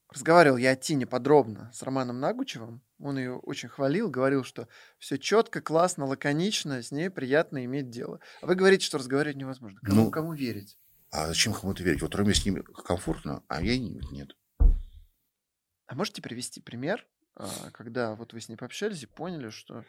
[0.10, 2.82] Разговаривал я о Тине подробно с Романом Нагучевым.
[3.00, 8.20] Он ее очень хвалил, говорил, что все четко, классно, лаконично, с ней приятно иметь дело.
[8.42, 9.80] А вы говорите, что разговаривать невозможно.
[9.84, 10.78] Кому, Ну, кому верить?
[11.12, 12.02] А зачем кому-то верить?
[12.02, 14.36] Вот Роме с ним комфортно, а я не- нет.
[14.60, 17.06] А можете привести пример,
[17.36, 19.86] а, когда вот вы с ней пообщались и поняли, что,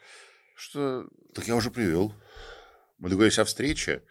[0.55, 2.13] что Так я уже привел.
[2.99, 4.03] Мы договорились о встрече,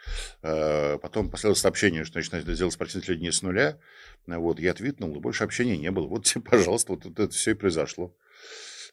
[0.42, 3.78] э, потом последовало сообщение, что начинать делать спортивное телевидение с нуля.
[4.26, 6.06] Вот, я твитнул, и больше общения не было.
[6.06, 8.16] Вот тебе, пожалуйста, вот это все и произошло.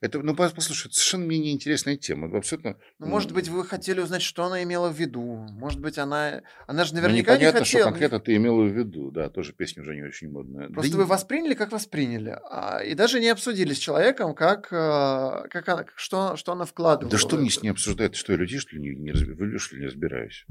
[0.01, 2.27] Это, ну, пос- послушай, это совершенно мне неинтересная тема.
[2.27, 2.77] Это Абсолютно.
[2.99, 5.45] Ну, может быть, вы хотели узнать, что она имела в виду.
[5.51, 6.41] Может быть, она...
[6.67, 7.89] Она же ну, наверняка не непонятно, что хотела.
[7.89, 9.11] конкретно ты имела в виду.
[9.11, 10.67] Да, тоже песня уже не очень модная.
[10.67, 12.37] Да Просто и- вы восприняли, как восприняли.
[12.49, 17.11] а, и даже не обсудили с человеком, как, а, как она, что, что она вкладывала.
[17.11, 17.59] Да что мне это.
[17.59, 18.15] с ней обсуждать?
[18.15, 20.45] Что я людей, что ли, не, не, разб- в людей, что ли, не разбираюсь?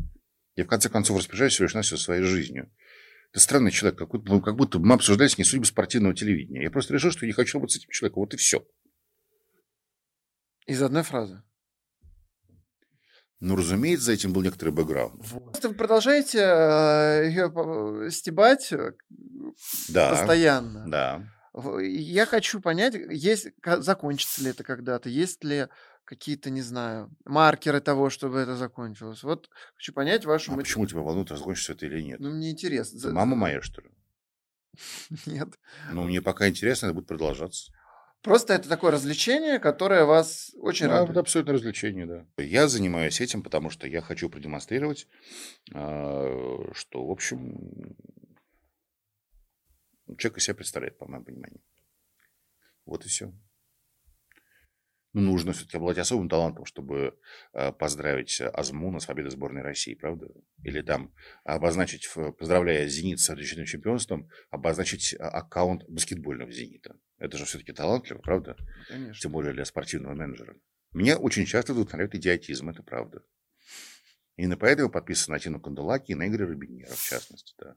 [0.57, 2.70] Я, в конце концов, распоряжаюсь лишь навсего своей жизнью.
[3.33, 6.62] Ты странный человек, как будто, ну, как будто мы обсуждали с ней судьбу спортивного телевидения.
[6.62, 8.20] Я просто решил, что я не хочу работать с этим человеком.
[8.22, 8.64] Вот и все.
[10.66, 11.42] Из одной фразы.
[13.40, 15.22] Ну, разумеется, за этим был некоторый бэкграунд.
[15.29, 18.92] Просто вы продолжаете ее стебать э,
[19.88, 20.11] Да.
[20.11, 20.88] постоянно.
[20.88, 21.29] Да.
[21.83, 25.68] Я хочу понять, есть, закончится ли это когда-то, есть ли
[26.05, 29.22] какие-то, не знаю, маркеры того, чтобы это закончилось.
[29.22, 32.20] Вот хочу понять вашу А мотив- почему тебя волнует, закончится это или нет?
[32.20, 32.98] Ну, мне интересно.
[32.98, 33.90] Ты мама моя, что ли?
[35.27, 35.48] Нет.
[35.92, 37.72] Ну, мне пока интересно, это будет продолжаться.
[38.24, 41.10] Просто это такое развлечение, которое вас очень Да, радует.
[41.10, 42.26] это абсолютно развлечение, да.
[42.42, 45.06] Я занимаюсь этим, потому что я хочу продемонстрировать,
[45.74, 47.94] а, что, в общем,
[50.16, 51.60] человек из себя представляет, по моему пониманию.
[52.87, 53.30] Вот и все.
[55.12, 57.18] Ну, нужно все-таки обладать особым талантом, чтобы
[57.52, 60.28] а, поздравить Азмуна с победой сборной России, правда?
[60.62, 61.12] Или там
[61.44, 62.08] обозначить,
[62.38, 66.96] поздравляя «Зенит» с отличным чемпионством, обозначить а, аккаунт баскетбольного «Зенита».
[67.24, 68.56] Это же все-таки талантливо, правда?
[68.88, 69.20] Конечно.
[69.20, 70.56] тем более для спортивного менеджера.
[70.92, 73.22] Меня очень часто вдохновляет идиотизм, это правда.
[74.37, 77.76] Именно поэтому подписан на Тину Канделаки и на Игоря Рубинера, в частности, да.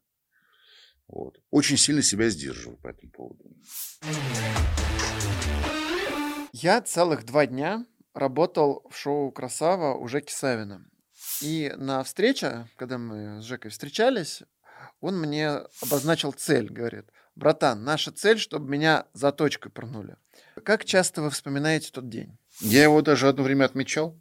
[1.07, 1.39] Вот.
[1.49, 3.45] Очень сильно себя сдерживаю по этому поводу.
[6.51, 10.86] Я целых два дня работал в шоу «Красава» у Жеки Савина.
[11.41, 14.43] И на встрече, когда мы с Жекой встречались,
[14.99, 15.49] он мне
[15.81, 20.17] обозначил цель, говорит, братан, наша цель, чтобы меня за точкой пырнули.
[20.63, 22.38] как часто вы вспоминаете тот день?
[22.60, 24.19] Я его даже одно время отмечал.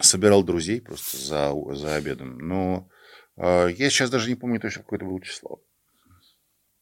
[0.00, 2.38] Собирал друзей просто за, за обедом.
[2.38, 2.88] Но
[3.36, 5.64] э, я сейчас даже не помню точно, какое это было число.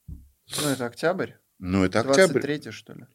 [0.09, 1.33] Ну, это октябрь?
[1.59, 2.41] Ну, это октябрь.
[2.41, 3.07] 23 что ли?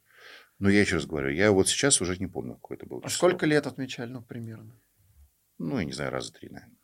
[0.59, 3.09] Но я еще раз говорю, я вот сейчас уже не помню, какое это было А
[3.09, 3.27] число.
[3.29, 4.79] сколько лет отмечали, ну, примерно?
[5.57, 6.77] Ну, я не знаю, раза три, наверное.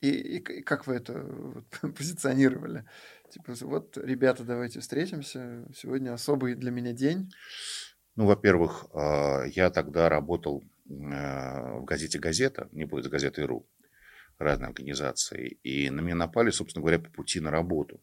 [0.00, 2.84] И, и как вы это вот позиционировали?
[3.30, 5.66] Типа, вот, ребята, давайте встретимся.
[5.74, 7.32] Сегодня особый для меня день.
[8.16, 13.66] Ну, во-первых, а, я тогда работал а, в газете «Газета», не будет газеты «РУ»,
[14.38, 18.00] разные организации, и на меня напали, собственно говоря, по пути на работу.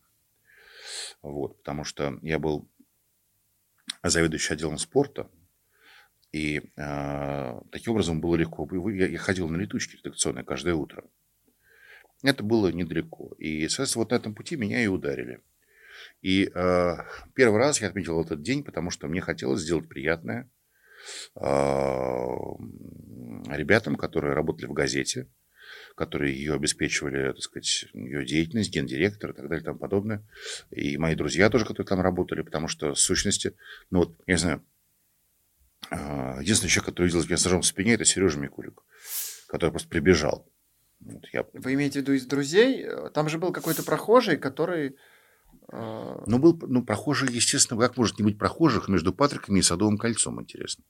[1.22, 2.68] Вот, потому что я был
[4.04, 5.30] заведующий отделом спорта,
[6.32, 8.68] и а, таким образом было легко.
[8.90, 11.04] Я, я ходил на летучки редакционные каждое утро.
[12.24, 13.34] Это было недалеко.
[13.38, 15.42] И, соответственно, вот на этом пути меня и ударили.
[16.22, 16.98] И э,
[17.34, 20.50] первый раз я отметил этот день, потому что мне хотелось сделать приятное
[21.36, 21.42] э,
[23.50, 25.28] ребятам, которые работали в газете,
[25.96, 30.24] которые ее обеспечивали, так сказать, ее деятельность, гендиректор и так далее и тому подобное.
[30.70, 33.56] И мои друзья тоже, которые там работали, потому что в сущности,
[33.90, 34.64] ну вот, я не знаю,
[35.90, 38.84] э, единственный человек, который видел меня с ножом в спине, это Сережа Микулик,
[39.48, 40.48] который просто прибежал.
[41.02, 42.84] Вот я Вы имеете в виду из друзей?
[42.84, 44.96] Э, Там же был какой-то прохожий, который...
[45.72, 49.98] э, Ну, был, ну, прохожий, естественно, как может не быть прохожих между Патриками и Садовым
[49.98, 50.84] кольцом, интересно.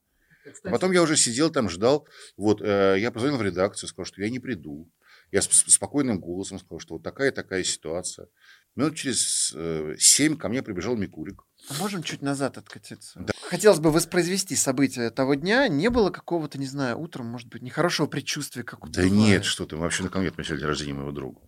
[0.64, 2.08] А потом я уже сидел там, ждал.
[2.36, 4.90] Вот, э, я позвонил в редакцию, сказал, что я не приду.
[5.32, 8.28] Я с, с спокойным голосом сказал, что вот такая такая ситуация.
[8.76, 11.44] Минут через э, семь ко мне прибежал Микурик.
[11.70, 13.20] А можем чуть назад откатиться?
[13.20, 13.34] Да.
[13.42, 15.68] Хотелось бы воспроизвести события того дня.
[15.68, 19.76] Не было какого-то, не знаю, утром, может быть, нехорошего предчувствия, как Да нет, что ты,
[19.76, 21.42] мы вообще накануне отмечали день рождения моего друга.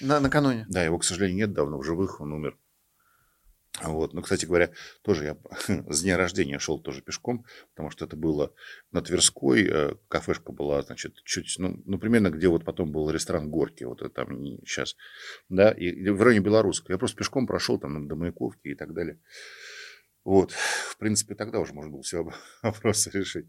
[0.00, 0.66] На, накануне.
[0.68, 2.58] Да, его, к сожалению, нет давно в живых, он умер.
[3.82, 4.14] Вот.
[4.14, 4.70] Ну, кстати говоря,
[5.02, 5.36] тоже я
[5.90, 8.52] с дня рождения шел тоже пешком, потому что это было
[8.92, 13.50] на Тверской, э, кафешка была, значит, чуть, ну, ну, примерно где вот потом был ресторан
[13.50, 14.96] Горки, вот это там сейчас,
[15.48, 16.92] да, и, в районе Белорусска.
[16.92, 19.18] Я просто пешком прошел там до Маяковки и так далее.
[20.24, 22.26] Вот, в принципе, тогда уже можно было все
[22.62, 23.46] вопросы решить.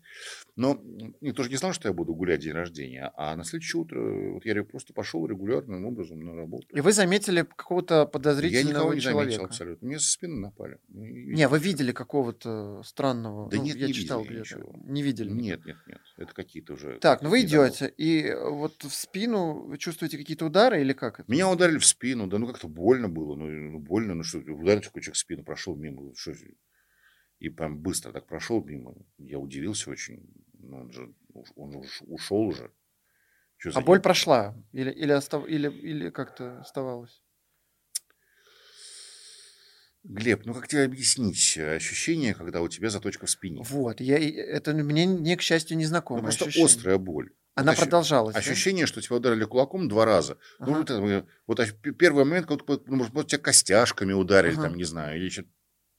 [0.57, 0.81] Но
[1.21, 4.45] я тоже не знал, что я буду гулять день рождения, а на следующее утро вот
[4.45, 6.67] я просто пошел регулярным образом на работу.
[6.75, 9.23] И вы заметили какого-то Я подозрительного никого не человека?
[9.31, 9.87] заметил абсолютно.
[9.87, 10.79] Мне со спины напали.
[10.89, 13.49] И- Не, вы видели какого-то странного?
[13.49, 14.59] Да Ну, нет, я не читал видел я где-то.
[14.59, 14.79] ничего.
[14.85, 15.29] Не видели?
[15.29, 16.01] Нет, нет, нет.
[16.17, 16.99] Это какие-то уже...
[16.99, 21.19] Так, ну вы идете, и э, вот в спину вы чувствуете какие-то удары или как
[21.21, 21.31] это?
[21.31, 24.81] Меня ударили в спину, да ну как-то больно было, ну, ну, больно, ну что, ударил
[24.81, 26.33] такой человек в спину, прошел мимо, что
[27.45, 28.95] и прям быстро так прошел мимо.
[29.17, 30.27] Я удивился очень,
[30.59, 31.13] ну, он же,
[31.55, 32.71] он уж ушел уже.
[33.63, 34.55] За А боль прошла?
[34.73, 37.21] Или, или, остав- или, или как-то оставалась?
[40.03, 43.63] Глеб, ну как тебе объяснить ощущение, когда у тебя заточка в спине?
[43.67, 46.65] Вот, я, это мне, не, к счастью, Ну, незнакомое просто ощущение.
[46.65, 47.31] острая боль.
[47.55, 48.39] Она ощу- продолжалась, да?
[48.39, 50.37] Ощущение, что тебя ударили кулаком два раза.
[50.59, 50.77] Ну, Ага.
[50.77, 54.63] вот, это, э, вот ощ- п- первый момент, как ну, может, тебя костяшками ударили, Ага.
[54.63, 55.45] там, не знаю, или что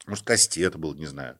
[0.06, 1.38] может, кастет был, не знаю.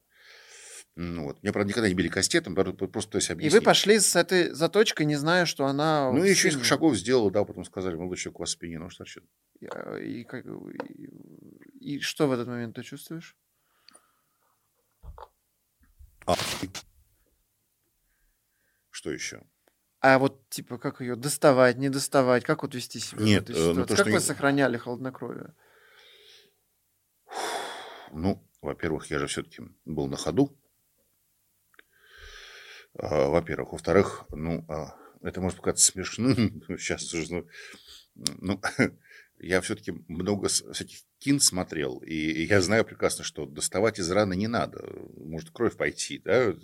[0.98, 1.42] Ну, вот.
[1.42, 3.52] Меня, правда, никогда не били кастетом, просто пытаюсь И объяснить.
[3.52, 6.10] вы пошли с этой заточкой, не зная, что она...
[6.10, 8.78] Ну, и еще несколько шагов сделал, да, потом сказали, молодой человек, у вас в спине
[8.78, 9.22] нож торчит.
[9.60, 13.36] И, а, И, как- и- и что в этот момент ты чувствуешь?
[16.26, 16.34] А,
[18.90, 19.42] Что еще?
[20.00, 23.60] А вот, типа, как ее доставать, не доставать, как вот вести себя Нет, в этой
[23.60, 23.88] э, ну, ситуации?
[23.88, 25.54] то, как вы я- сохраняли холоднокровие?
[28.12, 30.56] Ну, во-первых, я же все-таки был на ходу.
[32.98, 33.72] А, Во-первых.
[33.72, 36.62] Во-вторых, ну, а, это может показаться смешным.
[36.78, 37.46] Сейчас уже,
[38.14, 38.60] ну,
[39.38, 44.48] я все-таки много всяких кин смотрел, и я знаю прекрасно, что доставать из раны не
[44.48, 44.84] надо.
[45.16, 46.54] Может кровь пойти, да?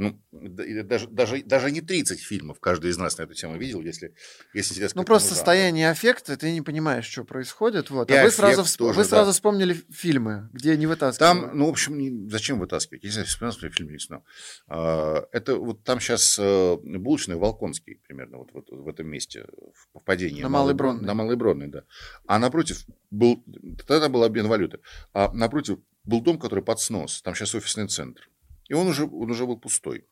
[0.00, 3.82] Ну, да- даже, даже, даже не 30 фильмов каждый из нас на эту тему видел,
[3.82, 4.14] если,
[4.54, 5.02] если интересно.
[5.02, 5.36] Ну, просто жанру.
[5.36, 7.90] состояние аффекта, ты не понимаешь, что происходит.
[7.90, 8.10] Вот.
[8.10, 9.32] И а вы сразу, всп- вы тоже, сразу да.
[9.32, 11.40] вспомнили фильмы, где не вытаскивали.
[11.40, 13.02] Там, ну, в общем, не- зачем вытаскивать?
[13.04, 14.24] Я не знаю, вспоминал, что я фильм не вспоминал.
[14.68, 19.44] А, Это вот там сейчас булочный Волконский примерно вот, вот в этом месте,
[19.74, 20.40] в попадении.
[20.40, 21.04] На Малой Бронной.
[21.04, 21.84] На Малой Бронной, да.
[22.26, 23.44] А напротив был,
[23.86, 24.78] тогда был обмен валюты,
[25.12, 28.29] а напротив был дом, который под снос, там сейчас офисный центр.
[28.70, 30.06] И он уже, он уже был пустой.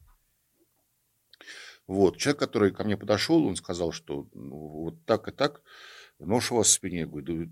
[1.87, 5.63] Вот, человек, который ко мне подошел, он сказал, что ну, вот так и так,
[6.19, 7.01] нож у вас в спине.
[7.01, 7.49] Я говорю,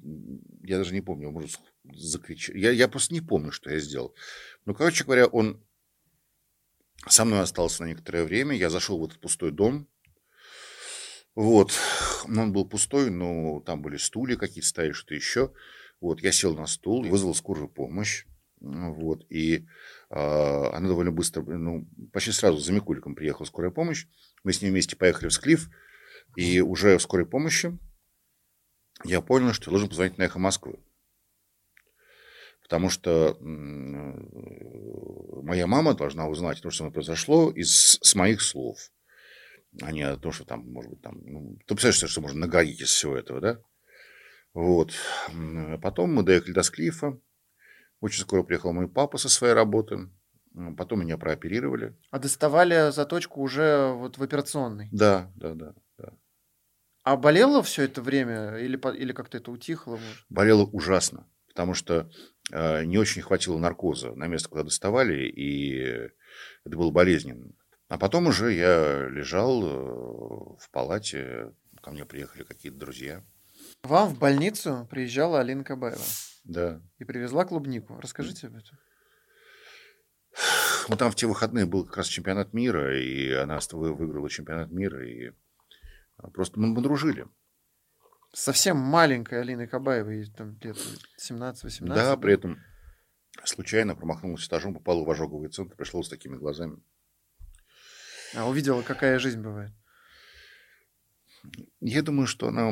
[0.65, 2.57] я даже не помню, может, закричать.
[2.57, 4.17] Я, я просто не помню, что я сделал.
[4.65, 5.65] Ну, короче говоря, он
[7.09, 8.57] со мной остался на некоторое время.
[8.57, 9.89] Я зашел в этот пустой дом.
[11.37, 11.73] Вот.
[12.25, 15.53] Он был пустой, но там были стулья какие-то стояли, что-то еще.
[16.01, 18.27] Вот, я сел на стул, вызвал скорую помощь.
[18.67, 19.25] Вот.
[19.31, 19.67] И
[20.11, 24.07] а, она довольно быстро, ну, почти сразу за Микуликом приехала скорая помощь.
[24.45, 25.69] Мы с ней вместе поехали в Склиф.
[26.37, 27.79] И уже в скорой помощи
[29.05, 30.81] я понял, что я должен позвонить на эхо Москвы.
[32.63, 33.39] Потому что
[35.43, 38.91] моя мама должна узнать то, что со мной произошло, из, с моих слов.
[39.83, 41.21] А не о том, что там, может быть, там...
[41.23, 43.61] Ну, ты представляешь, что можно наградить из всего этого, да?
[44.53, 44.93] Вот.
[45.83, 47.21] Потом мы доехали до Склифа.
[48.01, 50.11] Очень скоро приехал мой папа со своей работы.
[50.77, 51.97] Потом меня прооперировали.
[52.11, 54.89] А доставали заточку уже вот в операционной?
[54.91, 55.75] Да, да, да.
[55.99, 56.13] да.
[57.05, 59.93] А болело все это время или, или как-то это утихло?
[59.93, 60.25] Может?
[60.31, 62.11] Болело ужасно, потому что
[62.53, 66.11] э, не очень хватило наркоза на место, куда доставали, и
[66.65, 67.53] это было болезненно.
[67.89, 73.23] А потом уже я лежал э, в палате, ко мне приехали какие-то друзья.
[73.83, 76.03] Вам в больницу приезжала Алина Кабаева?
[76.47, 76.81] Да.
[76.99, 77.99] И привезла клубнику.
[78.01, 78.79] Расскажите об этом.
[80.89, 85.05] Ну, там в те выходные был как раз чемпионат мира, и она выиграла чемпионат мира,
[85.05, 85.33] и
[86.19, 87.27] а, просто мы подружили.
[88.33, 90.77] Совсем маленькая Алина Кабаева, ей там лет
[91.21, 91.87] 17-18.
[91.87, 92.59] Да, при этом
[93.45, 96.79] случайно промахнулась этажом, попала в ожоговый центр, пришла с такими глазами.
[98.37, 99.73] А увидела, какая жизнь бывает.
[101.81, 102.71] Я думаю, что она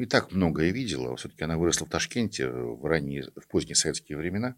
[0.00, 1.16] и так многое видела.
[1.16, 4.56] Все-таки она выросла в Ташкенте в ранние, в поздние советские времена.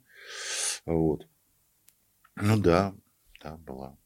[0.87, 1.27] Вот.
[2.37, 2.95] Ну да,
[3.43, 3.97] да, была.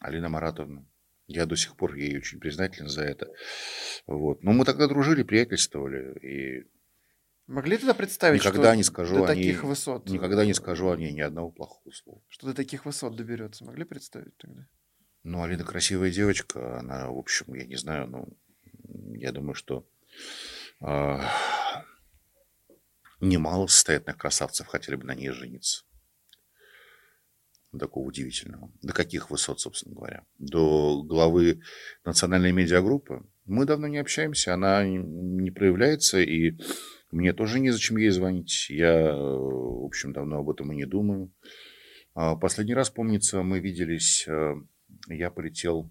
[0.00, 0.86] Алина Маратовна.
[1.26, 3.32] Я до сих пор ей очень признателен за это.
[4.06, 4.42] Вот.
[4.42, 6.18] Но мы тогда дружили, приятельствовали.
[6.20, 6.66] И
[7.46, 10.08] Могли тогда представить, никогда что не скажу до таких ней, высот...
[10.08, 12.22] Никогда не скажу о ней ни одного плохого слова.
[12.28, 13.64] Что до таких высот доберется?
[13.64, 14.66] Могли представить тогда?
[15.24, 16.78] Ну, Алина красивая девочка.
[16.78, 18.28] Она, в общем, я не знаю, ну,
[19.14, 19.86] я думаю, что
[20.80, 21.18] э,
[23.20, 25.84] немало состоятельных красавцев хотели бы на ней жениться.
[27.78, 28.70] Такого удивительного.
[28.82, 30.24] До каких высот, собственно говоря?
[30.38, 31.60] До главы
[32.04, 33.26] национальной медиагруппы.
[33.46, 36.56] Мы давно не общаемся, она не проявляется, и
[37.10, 38.70] мне тоже незачем ей звонить.
[38.70, 41.32] Я, в общем, давно об этом и не думаю.
[42.14, 44.54] А последний раз, помнится, мы виделись, э,
[45.08, 45.90] я полетел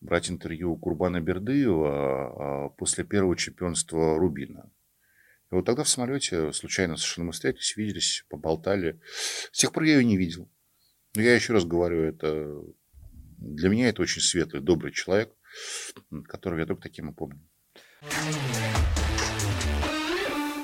[0.00, 4.70] брать интервью у Курбана Бердыева а, после первого чемпионства Рубина.
[5.50, 9.00] И вот тогда в самолете случайно совершенно мы встретились, виделись, поболтали.
[9.52, 10.50] С тех пор я ее не видел.
[11.14, 12.62] Но я еще раз говорю, это
[13.38, 15.32] для меня это очень светлый, добрый человек,
[16.26, 17.40] которого я только таким и помню.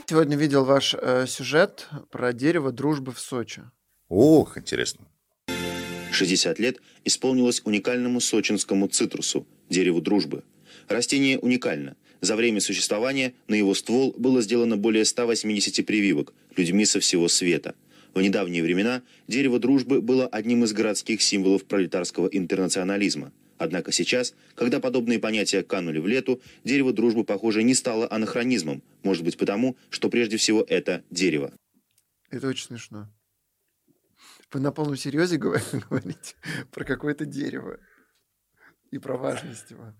[0.06, 3.62] Сегодня видел ваш э, сюжет про дерево дружбы в Сочи.
[4.08, 5.06] Ох, интересно.
[6.22, 10.44] 60 лет исполнилось уникальному сочинскому цитрусу– дереву дружбы.
[10.88, 11.96] Растение уникально.
[12.20, 17.74] За время существования на его ствол было сделано более 180 прививок людьми со всего света.
[18.14, 23.32] В недавние времена дерево дружбы было одним из городских символов пролетарского интернационализма.
[23.58, 28.80] Однако сейчас, когда подобные понятия канули в лету, дерево дружбы, похоже, не стало анахронизмом.
[29.02, 31.52] Может быть потому, что прежде всего это дерево.
[32.30, 33.08] Это очень смешно.
[34.52, 36.34] Вы на полном серьезе говорите
[36.70, 37.78] про какое-то дерево
[38.90, 39.94] и про важность его.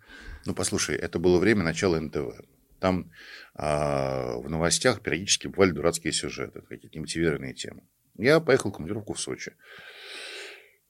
[0.44, 2.42] Ну, послушай, это было время начала НТВ.
[2.78, 3.10] Там
[3.54, 7.84] а, в новостях периодически бывали дурацкие сюжеты, какие-то немотивированные темы.
[8.18, 9.54] Я поехал в командировку в Сочи.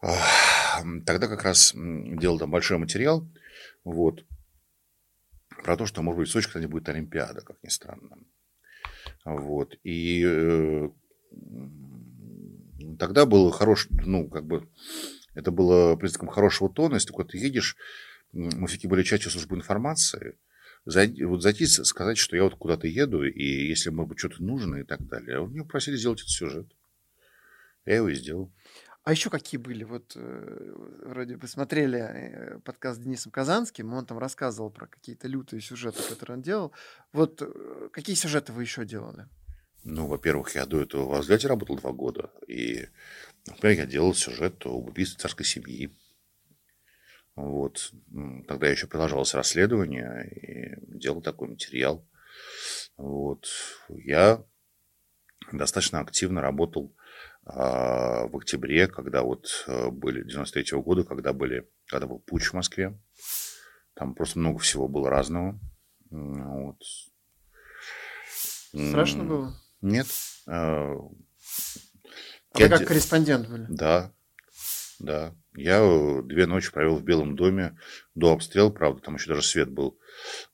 [0.01, 3.29] Тогда как раз делал там большой материал,
[3.85, 4.25] вот,
[5.63, 8.19] про то, что, может быть, в Сочи когда-нибудь будет Олимпиада, как ни странно.
[9.25, 9.77] Вот.
[9.85, 10.89] И э,
[12.99, 14.69] тогда было хорош, ну, как бы,
[15.35, 17.77] это было признаком хорошего тона, если ты едешь,
[18.33, 20.39] мы все-таки были частью службы информации,
[20.85, 24.77] зайти, вот зайти сказать, что я вот куда-то еду, и если, может быть, что-то нужно
[24.77, 25.39] и так далее.
[25.39, 26.67] А меня просили сделать этот сюжет.
[27.85, 28.53] Я его и сделал.
[29.05, 29.83] А еще какие были?
[29.83, 30.73] Вот э,
[31.05, 36.01] вроде бы смотрели э, подкаст с Денисом Казанским, он там рассказывал про какие-то лютые сюжеты,
[36.09, 36.73] которые он делал.
[37.13, 39.27] Вот э, какие сюжеты вы еще делали?
[39.85, 42.31] Ну, во-первых, я до этого в «Взгляде» работал два года.
[42.47, 42.87] И,
[43.47, 45.91] например, я делал сюжет об убийстве царской семьи.
[47.35, 47.93] Вот.
[48.47, 52.07] Тогда еще продолжалось расследование и делал такой материал.
[52.97, 53.49] Вот.
[53.89, 54.45] Я
[55.51, 56.95] достаточно активно работал
[57.45, 62.45] а, в октябре, когда вот э, были 93 -го года, когда были, когда был путь
[62.45, 62.97] в Москве.
[63.95, 65.59] Там просто много всего было разного.
[66.11, 66.79] Вот.
[68.73, 69.62] Страшно было?
[69.83, 70.07] Нет.
[70.47, 70.95] А
[72.55, 73.67] вы как корреспондент были?
[73.69, 74.13] Да.
[74.99, 75.35] Да.
[75.55, 77.77] Я э, две ночи провел в Белом доме
[78.15, 79.99] до обстрела, правда, там еще даже свет был.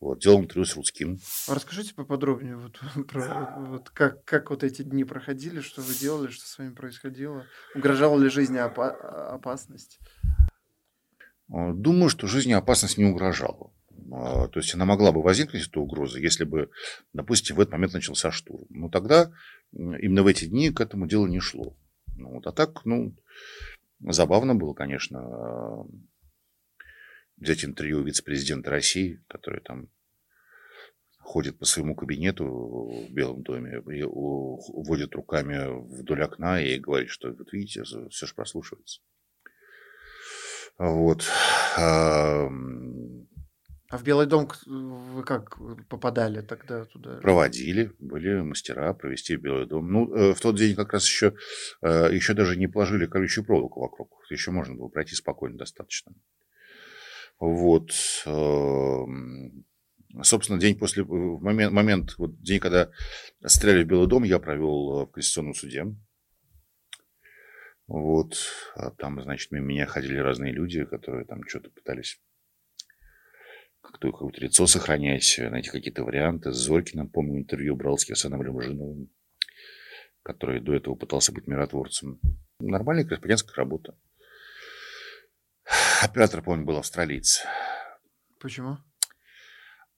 [0.00, 1.18] Вот, делал интервью с Рудским.
[1.48, 6.30] А расскажите поподробнее, вот, про, вот как, как вот эти дни проходили, что вы делали,
[6.30, 7.44] что с вами происходило?
[7.74, 8.96] Угрожала ли жизни опа-
[9.34, 9.98] опасность?
[11.52, 13.70] Э, думаю, что жизни опасность не угрожала.
[14.12, 16.70] А, то есть она могла бы возникнуть, эта угроза, если бы,
[17.12, 18.66] допустим, в этот момент начался штурм.
[18.70, 19.32] Но тогда,
[19.72, 21.76] именно в эти дни, к этому делу не шло.
[22.16, 23.14] Ну, вот, а так, ну,
[24.00, 25.86] забавно было, конечно,
[27.36, 29.88] взять интервью вице-президента России, который там
[31.18, 37.30] ходит по своему кабинету в Белом доме и водит руками вдоль окна и говорит, что
[37.30, 39.02] вот видите, все же прослушивается.
[40.78, 41.24] Вот.
[43.90, 45.56] А в Белый дом вы как
[45.88, 47.20] попадали тогда туда?
[47.20, 49.90] Проводили, были мастера провести в Белый дом.
[49.90, 51.34] Ну, э, в тот день как раз еще,
[51.80, 54.12] э, еще даже не положили колючую проволоку вокруг.
[54.28, 56.12] Еще можно было пройти спокойно достаточно.
[57.40, 57.92] Вот.
[58.26, 59.64] Эм,
[60.22, 62.90] собственно, день после, в момент, момент вот день, когда
[63.46, 65.86] стреляли в Белый дом, я провел в Конституционном суде.
[67.86, 68.36] Вот.
[68.74, 72.20] А там, значит, мимо меня ходили разные люди, которые там что-то пытались
[73.88, 76.52] как-то какое-то лицо сохранять, найти какие-то варианты.
[76.52, 79.10] С Зорькиным, помню, интервью брал с Кирсаном Лемжиновым,
[80.22, 82.20] который до этого пытался быть миротворцем.
[82.60, 83.98] Нормальная корреспондентская работа.
[86.02, 87.44] Оператор, помню, был австралиец.
[88.38, 88.78] Почему?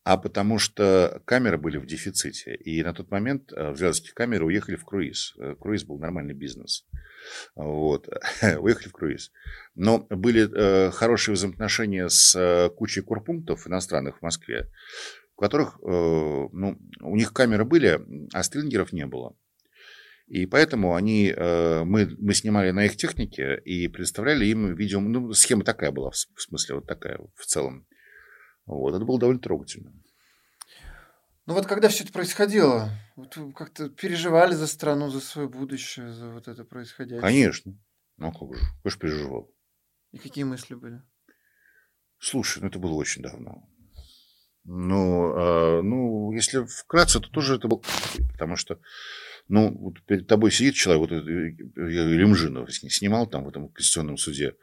[0.03, 2.55] А потому что камеры были в дефиците.
[2.55, 5.35] И на тот момент э, взятские камеры уехали в круиз.
[5.39, 6.87] Э, круиз был нормальный бизнес.
[7.55, 8.09] Вот.
[8.59, 9.31] уехали в круиз.
[9.75, 14.71] Но были э, хорошие взаимоотношения с э, кучей курпунктов иностранных в Москве,
[15.35, 18.01] в которых э, ну, у них камеры были,
[18.33, 19.37] а стрингеров не было.
[20.31, 25.01] И поэтому они, э, мы, мы снимали на их технике и представляли им видео.
[25.01, 27.87] Ну, схема такая была, в смысле, вот такая в целом.
[28.71, 29.93] Вот, это было довольно трогательно.
[31.47, 36.13] Ну вот когда все это происходило, вот вы как-то переживали за страну, за свое будущее,
[36.13, 37.21] за вот это происходящее?
[37.21, 37.77] Конечно.
[38.17, 39.53] Ну как же, я же переживал.
[40.13, 41.03] И какие мысли были?
[42.19, 43.69] Слушай, ну это было очень давно.
[44.63, 47.83] Ну, э, ну, если вкратце, то тоже это был...
[48.33, 48.79] Потому что
[49.51, 54.55] ну, вот перед тобой сидит человек, вот я Лемжинов снимал там в этом конституционном суде,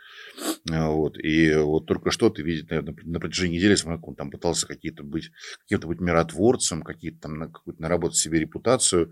[0.72, 4.32] а, вот, и вот только что ты видишь, наверное, на протяжении недели, смотри, он там
[4.32, 5.32] пытался какие-то быть,
[5.64, 9.12] каким-то быть миротворцем, какие-то там, какую-то наработать себе репутацию,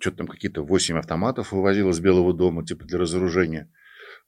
[0.00, 3.70] что-то там какие-то 8 автоматов вывозил из Белого дома, типа для разоружения.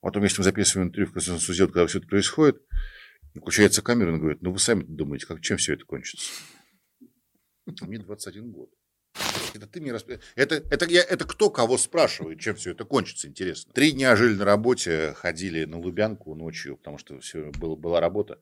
[0.01, 2.63] Потом, если мы записываем интервью в Конституционном суде, когда все это происходит,
[3.35, 6.31] включается камера и говорит, ну вы сами думаете, как, чем все это кончится?
[7.81, 8.71] Мне 21 год.
[9.55, 10.11] Это ты мне расп...
[10.35, 13.73] это, это, я, это кто кого спрашивает, чем все это кончится, интересно.
[13.73, 18.41] Три дня жили на работе, ходили на Лубянку ночью, потому что все было, была работа.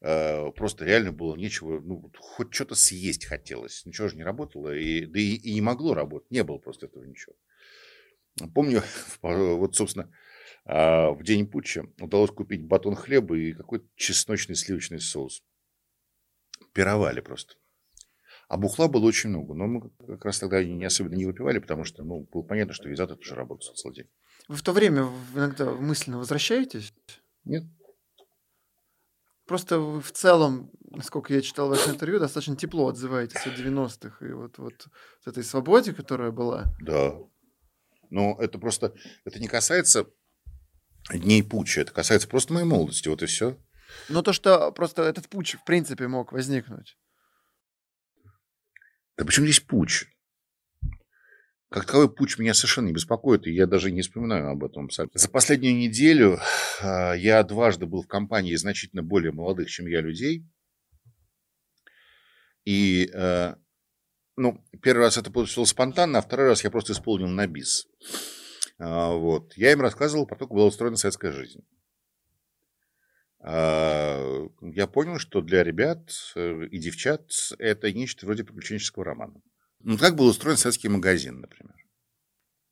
[0.00, 3.86] Э, просто реально было нечего, ну, хоть что-то съесть хотелось.
[3.86, 7.04] Ничего же не работало, и, да и, и не могло работать, не было просто этого
[7.04, 7.34] ничего.
[8.54, 8.82] Помню,
[9.22, 10.12] вот, собственно,
[10.66, 15.42] а, в день путча удалось купить батон хлеба и какой-то чесночный сливочный соус.
[16.74, 17.54] Пировали просто.
[18.48, 19.54] А бухла было очень много.
[19.54, 22.88] Но мы как раз тогда не особенно не выпивали, потому что ну, было понятно, что
[22.88, 24.10] визат– это же работа соцсложения.
[24.48, 26.92] Вы в то время иногда мысленно возвращаетесь?
[27.44, 27.64] Нет.
[29.46, 34.32] Просто вы в целом, насколько я читал ваше интервью, достаточно тепло отзываетесь о 90-х и
[34.32, 34.88] вот, вот,
[35.26, 36.64] этой свободе, которая была.
[36.80, 37.14] Да.
[38.10, 40.06] Но это просто, это не касается
[41.10, 43.58] дней путча, это касается просто моей молодости, вот и все.
[44.08, 46.96] Но то, что просто этот путь в принципе мог возникнуть.
[49.16, 50.06] Да почему здесь путь?
[51.70, 54.88] Как таковой путь меня совершенно не беспокоит, и я даже не вспоминаю об этом.
[54.90, 56.38] За последнюю неделю
[56.80, 60.46] а, я дважды был в компании значительно более молодых, чем я, людей.
[62.64, 63.56] И, э,
[64.36, 67.88] ну, первый раз это получилось спонтанно, а второй раз я просто исполнил на бис.
[68.78, 69.56] А, вот.
[69.56, 71.60] Я им рассказывал про то, как была устроена советская жизнь.
[73.46, 79.42] А, я понял, что для ребят э, и девчат это нечто вроде приключенческого романа.
[79.80, 81.76] Ну, как был устроен советский магазин, например.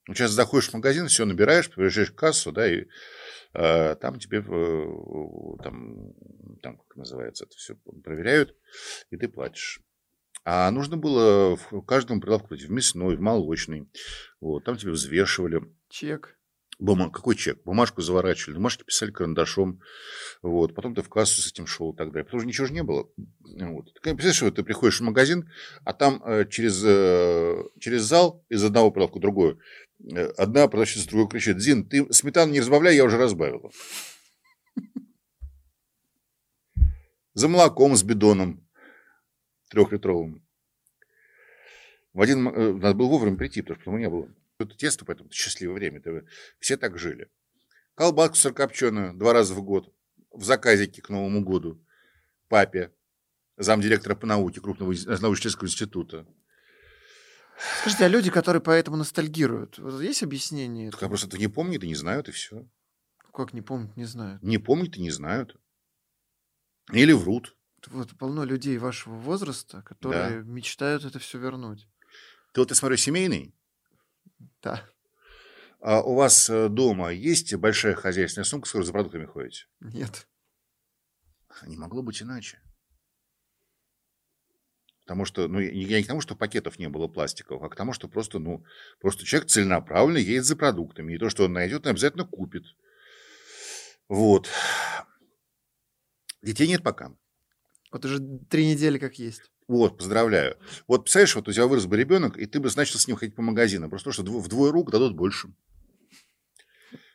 [0.08, 2.86] Ну, сейчас заходишь в магазин, все набираешь, приезжаешь в кассу, да, и
[3.52, 6.14] э, там тебе, э, там,
[6.62, 8.56] там, как называется, это все проверяют,
[9.10, 9.82] и ты платишь.
[10.44, 13.90] А нужно было в каждом прилавку в мясной, в молочный.
[14.40, 15.60] Вот, там тебе взвешивали.
[15.90, 16.38] Чек.
[16.82, 17.62] Бумаг, какой чек?
[17.62, 19.80] Бумажку заворачивали, бумажки писали карандашом.
[20.42, 20.74] Вот.
[20.74, 22.24] Потом ты в кассу с этим шел и так далее.
[22.24, 23.08] Потому что ничего же не было.
[23.38, 23.94] Вот.
[23.94, 25.48] Ты представляешь, что ты приходишь в магазин,
[25.84, 29.60] а там э, через, э, через зал из одного прилавка в другой
[30.12, 33.70] э, одна продавщица другой кричит, Зин, ты сметану не разбавляй, я уже разбавила.
[37.34, 38.66] За молоком с бидоном
[39.70, 40.44] трехлитровым.
[42.12, 44.28] В один, э, надо было вовремя прийти, потому что у меня было
[44.64, 45.98] это тесто, поэтому это счастливое время.
[45.98, 46.24] Это,
[46.58, 47.30] все так жили.
[47.94, 49.94] Колбаску сырокопченую два раза в год
[50.30, 51.84] в заказике к Новому году
[52.48, 52.92] папе,
[53.56, 56.26] замдиректора по науке крупного научно-исследовательского института.
[57.80, 60.90] Скажите, а люди, которые поэтому ностальгируют, есть объяснение?
[60.90, 62.68] Так просто это не помнят и не знают, и все.
[63.32, 64.42] Как не помнят, не знают?
[64.42, 65.56] Не помнят и не знают.
[66.92, 67.56] Или врут.
[67.86, 70.50] Вот полно людей вашего возраста, которые да.
[70.50, 71.88] мечтают это все вернуть.
[72.52, 73.54] Ты вот, я смотрю, семейный?
[74.62, 74.88] Да.
[75.80, 79.66] А у вас э, дома есть большая хозяйственная сумка, с которой за продуктами ходите?
[79.80, 80.28] Нет.
[81.66, 82.60] Не могло быть иначе.
[85.04, 87.92] Потому что, ну, я не к тому, что пакетов не было пластиковых, а к тому,
[87.92, 88.64] что просто, ну,
[89.00, 91.14] просто человек целенаправленно едет за продуктами.
[91.14, 92.62] И то, что он найдет, он обязательно купит.
[94.08, 94.48] Вот.
[96.40, 97.14] Детей нет пока.
[97.90, 99.51] Вот уже три недели как есть.
[99.72, 100.58] Вот, поздравляю.
[100.86, 103.34] Вот, представляешь, вот у тебя вырос бы ребенок, и ты бы начал с ним ходить
[103.34, 103.88] по магазинам.
[103.88, 105.48] Просто потому, что вдвое рук дадут больше.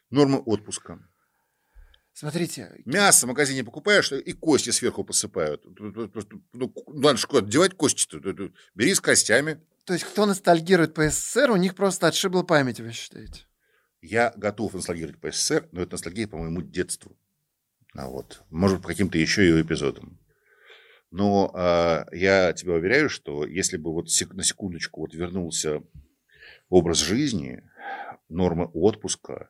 [0.10, 1.00] Норма отпуска.
[2.14, 2.82] Смотрите.
[2.86, 5.64] Мясо в магазине покупаешь, и кости сверху посыпают.
[5.78, 8.18] Ну, надо же куда девать кости-то.
[8.74, 9.62] Бери с костями.
[9.86, 13.46] То есть, кто ностальгирует по СССР, у них просто отшибла память, вы считаете?
[14.02, 17.16] Я готов ностальгировать по СССР, но это ностальгия по моему детству.
[17.94, 18.42] А вот.
[18.50, 20.20] Может, по каким-то еще ее эпизодам.
[21.12, 25.82] Но э, я тебя уверяю, что если бы вот сек- на секундочку вот вернулся
[26.70, 27.64] образ жизни,
[28.30, 29.50] нормы отпуска,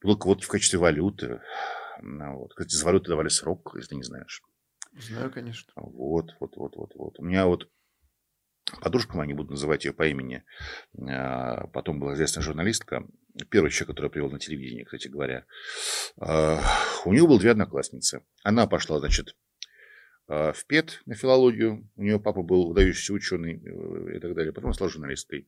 [0.00, 1.40] только вот в качестве валюты,
[2.02, 2.50] ну, вот.
[2.50, 4.42] Кстати, за валюту давали срок, если ты не знаешь.
[4.92, 5.72] Знаю, конечно.
[5.76, 7.18] Вот, вот, вот, вот, вот.
[7.18, 7.68] У меня вот
[8.80, 10.44] подружка моя, не буду называть ее по имени,
[10.98, 13.06] а, потом была известная журналистка,
[13.50, 15.46] первый человек, который я привел на телевидение, кстати говоря.
[16.18, 16.60] А,
[17.04, 18.24] у нее было две одноклассницы.
[18.42, 19.36] Она пошла, значит,
[20.26, 21.88] в ПЕТ на филологию.
[21.96, 24.52] У нее папа был выдающийся ученый э, и так далее.
[24.52, 25.46] Потом стала журналисткой.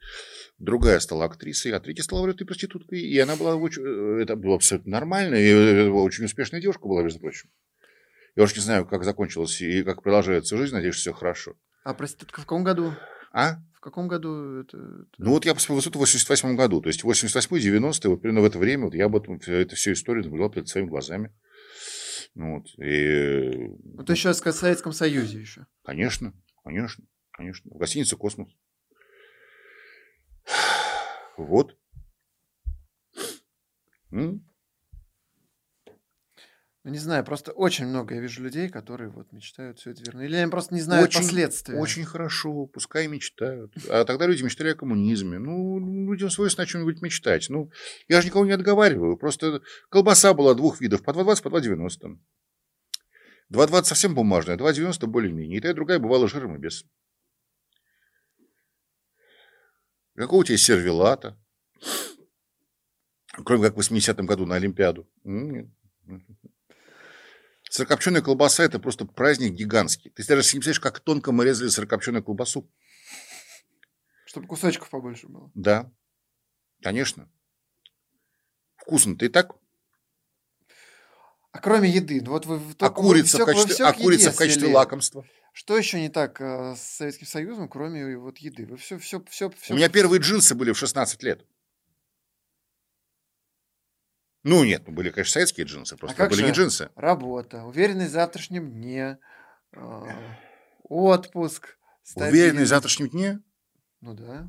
[0.58, 3.00] Другая стала актрисой, а третья стала валютой проституткой.
[3.00, 3.82] И она была очень...
[3.82, 5.36] Э, это было абсолютно нормально.
[5.36, 7.48] И э, очень успешная девушка была, между прочим.
[8.34, 10.74] Я уж не знаю, как закончилась и как продолжается жизнь.
[10.74, 11.54] Надеюсь, все хорошо.
[11.84, 12.92] А проститутка в каком году?
[13.32, 13.56] А?
[13.72, 14.76] В каком году это?
[15.16, 16.82] Ну вот я посмотрел высоту в 88 году.
[16.82, 20.24] То есть 88-90, вот примерно в это время вот я об этом, эту всю историю
[20.24, 21.32] наблюдал перед своими глазами.
[22.36, 23.72] Ну, вот, и...
[23.98, 25.66] Это еще в Советском Союзе еще.
[25.82, 27.70] Конечно, конечно, конечно.
[27.74, 28.54] В гостинице «Космос».
[31.38, 31.78] Вот.
[36.86, 40.26] Ну, не знаю, просто очень много я вижу людей, которые вот мечтают все это вернуть.
[40.26, 41.76] Или они просто не знают очень, последствий.
[41.76, 43.74] Очень хорошо, пускай мечтают.
[43.90, 45.40] А тогда люди мечтали о коммунизме.
[45.40, 47.48] Ну, людям свойственно о чем-нибудь мечтать.
[47.48, 47.72] Ну,
[48.06, 49.16] я же никого не отговариваю.
[49.16, 52.20] Просто колбаса была двух видов, по 2,20, по 2,90.
[53.52, 55.58] 2,20 совсем бумажная, 2,90 более-менее.
[55.58, 56.84] И та, и другая бывала жиром и без.
[60.14, 61.36] Какого у тебя сервелата?
[63.44, 65.10] Кроме как в 80-м году на Олимпиаду.
[67.70, 70.10] Сырокопченая колбаса– это просто праздник гигантский.
[70.10, 72.70] Ты даже не представляешь, как тонко мы резали сырокопченую колбасу.
[74.24, 75.50] Чтобы кусочков побольше было.
[75.54, 75.90] Да,
[76.82, 77.28] конечно.
[78.76, 79.56] Вкусно-то и так.
[81.52, 85.24] А кроме еды, ну вот вы а курица, в качестве, а курица в качестве лакомства.
[85.54, 88.66] Что еще не так э, с Советским Союзом, кроме вот еды?
[88.66, 89.72] Вы все, все, все, все.
[89.72, 91.46] У меня первые джинсы были в 16 лет.
[94.48, 96.90] Ну, нет, ну, были, конечно, советские джинсы, просто а были не джинсы.
[96.94, 99.18] Работа, уверенность в завтрашнем дне,
[99.72, 100.02] э,
[100.84, 101.76] отпуск.
[102.14, 103.40] Уверенность в завтрашнем дне?
[104.00, 104.48] Ну да.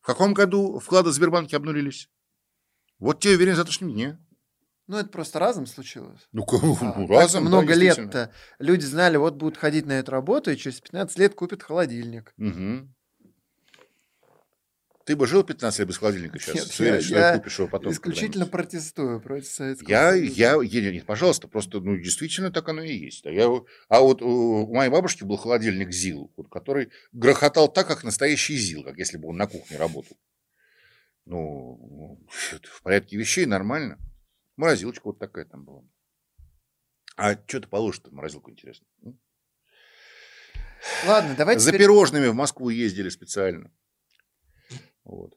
[0.00, 2.08] В каком году вклады в Сбербанке обнулились?
[2.98, 4.18] Вот тебе уверенность в завтрашнем дне.
[4.86, 6.26] Ну, это просто разом случилось.
[6.32, 6.46] Ну,
[6.80, 10.80] а, разом, Много да, лет-то люди знали, вот будут ходить на эту работу, и через
[10.80, 12.32] 15 лет купят холодильник.
[12.38, 12.93] Угу.
[15.04, 16.78] Ты бы жил 15 лет без холодильника сейчас?
[16.80, 20.32] Нет, я, что я купишь его потом исключительно протестую против Советского я, Союза.
[20.34, 23.26] Я, я, нет, пожалуйста, просто, ну, действительно так оно и есть.
[23.26, 23.50] А, я,
[23.88, 28.84] а вот у моей бабушки был холодильник ЗИЛ, вот, который грохотал так, как настоящий ЗИЛ,
[28.84, 30.16] как если бы он на кухне работал.
[31.26, 32.26] Ну,
[32.62, 33.98] в порядке вещей нормально.
[34.56, 35.82] Морозилочка вот такая там была.
[37.16, 38.86] А что ты положишь-то в морозилку, интересно?
[41.06, 41.60] Ладно, давайте...
[41.60, 41.82] За теперь...
[41.82, 43.70] пирожными в Москву ездили специально.
[45.04, 45.34] Вот.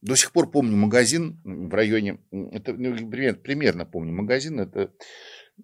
[0.00, 4.92] До сих пор помню магазин в районе, это ну, примерно, примерно помню магазин, это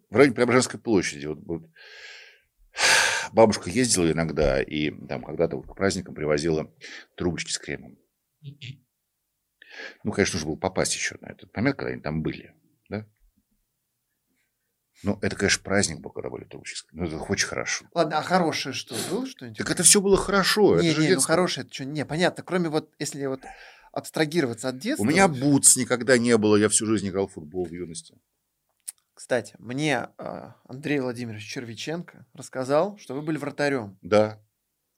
[0.09, 1.27] в районе Преображенской площади.
[1.27, 1.71] Вот, вот.
[3.33, 6.73] Бабушка ездила иногда и там когда-то вот к праздникам привозила
[7.17, 7.99] трубочки с кремом.
[10.03, 12.55] Ну, конечно, нужно было попасть еще на этот момент, когда они там были.
[12.89, 13.07] Да?
[15.03, 16.89] Ну, это, конечно, праздник был, когда были трубочки.
[16.93, 17.87] Ну, это очень хорошо.
[17.95, 18.95] Ладно, а хорошее что?
[19.11, 19.59] Было что-нибудь?
[19.59, 20.81] Так это все было хорошо.
[20.81, 21.85] не, это не, ну хорошее, это что?
[21.85, 22.43] Не, понятно.
[22.43, 23.41] Кроме вот, если вот
[23.93, 25.03] абстрагироваться от детства.
[25.03, 26.57] У меня бутс никогда не было.
[26.57, 28.15] Я всю жизнь играл в футбол в юности.
[29.15, 33.99] Кстати, мне а, Андрей Владимирович Червиченко рассказал, что вы были вратарем.
[34.01, 34.41] Да.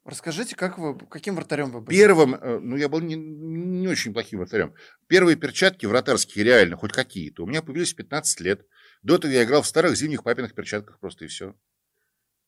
[0.04, 1.96] Расскажите, как вы, каким вратарем вы были?
[1.96, 4.74] Первым, э, ну, я был не, не очень плохим вратарем.
[5.06, 8.66] Первые перчатки вратарские, реально, хоть какие-то, у меня появились в 15 лет.
[9.02, 11.54] До этого я играл в старых зимних папиных перчатках просто и все.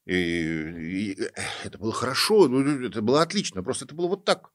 [0.04, 1.30] И, и, э,
[1.64, 4.50] это было хорошо, ну, это было отлично, просто это было вот так.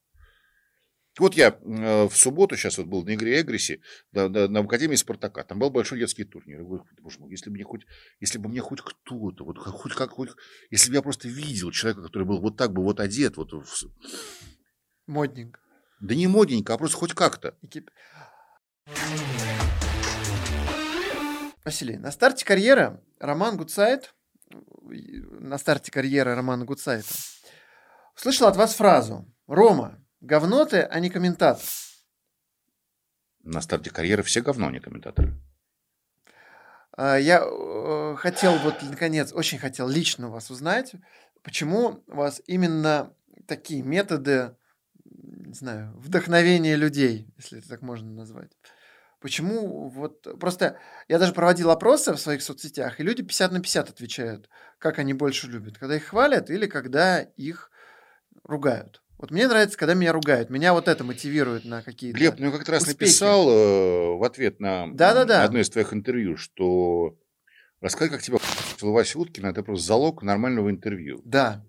[1.17, 3.81] Вот я э, в субботу сейчас вот был на игре Эгриси
[4.11, 5.43] да, да, на Академии Спартака.
[5.43, 6.59] Там был большой детский турнир.
[6.59, 7.85] Я говорю, боже мой, если бы мне хоть,
[8.21, 10.29] если бы мне хоть кто-то, вот хоть как, хоть,
[10.69, 13.65] если бы я просто видел человека, который был вот так бы вот одет, вот в
[15.07, 15.59] Модненько.
[15.99, 17.57] да не модненько, а просто хоть как-то.
[21.65, 24.13] Василий, на старте карьеры Роман Гуцайт,
[24.91, 27.09] и- на старте карьеры Романа Гуцайта,
[28.15, 31.63] слышал от вас фразу «Рома, говно ты, а не комментатор».
[33.43, 35.33] На старте карьеры все говно, а не комментаторы.
[36.91, 40.93] А, Я э, хотел вот, наконец, очень хотел лично вас узнать,
[41.43, 43.13] почему у вас именно
[43.47, 44.55] такие методы,
[45.05, 48.51] не знаю, вдохновения людей, если это так можно назвать.
[49.19, 50.39] Почему вот...
[50.39, 54.97] Просто я даже проводил опросы в своих соцсетях, и люди 50 на 50 отвечают, как
[54.99, 55.77] они больше любят.
[55.77, 57.69] Когда их хвалят или когда их
[58.43, 59.01] ругают.
[59.17, 60.49] Вот мне нравится, когда меня ругают.
[60.49, 62.17] Меня вот это мотивирует на какие-то...
[62.17, 63.01] Глеб, ну я как раз успехи.
[63.01, 65.43] написал э, в ответ на Да-да-да.
[65.43, 67.17] одно из твоих интервью, что
[67.81, 68.37] рассказать, как тебя
[68.81, 71.21] Вася Уткина, это просто залог нормального интервью.
[71.25, 71.65] Да.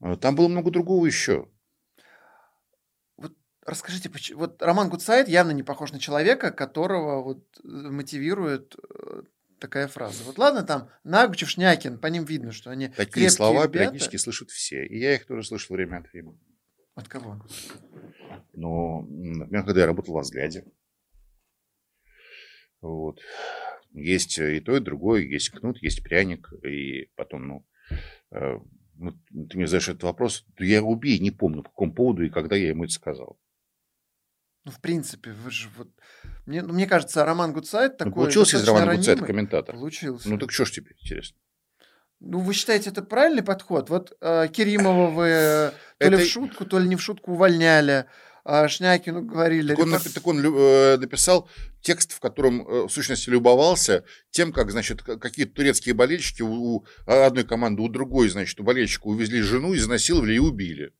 [0.00, 1.48] Э, Там было много другого еще.
[3.68, 9.22] Расскажите, вот Роман Гудсайд явно не похож на человека, которого вот э, мотивирует э,
[9.60, 10.24] такая фраза.
[10.24, 13.72] Вот ладно, там Нагучев, Шнякин, по ним видно, что они Такие крепкие слова ребята.
[13.72, 14.86] периодически слышат все.
[14.86, 16.40] И я их тоже слышал время от времени.
[16.94, 17.44] От кого?
[18.54, 20.64] М, например, когда я работал в «Взгляде»,
[22.80, 23.20] вот,
[23.92, 27.66] есть и то, и другое, есть кнут, есть пряник, и потом, ну,
[28.30, 28.58] э,
[28.94, 32.56] ну, ты мне задаешь этот вопрос, я убей, не помню, по какому поводу и когда
[32.56, 33.38] я ему это сказал.
[34.68, 35.88] Ну, в принципе, вы же вот...
[36.44, 39.16] Мне, ну, мне кажется, Роман Гудсайд Ну, такой получился из Романа ранимый.
[39.26, 39.74] комментатор.
[39.74, 40.28] Получился.
[40.28, 41.38] Ну, так что ж теперь интересно?
[42.20, 43.88] Ну, вы считаете, это правильный подход?
[43.88, 47.32] Вот э, Керимова вы э, то ли Это- в шутку, то ли не в шутку
[47.32, 48.04] увольняли,
[48.44, 49.74] а Шнякину говорили...
[49.74, 51.48] Так он, репор- напи- так он э, написал
[51.80, 56.50] текст, в котором, э, в сущности, любовался тем, как, значит, какие-то турецкие болельщики у,
[56.80, 60.92] у одной команды, у другой, значит, у болельщика увезли жену, изнасиловали и убили.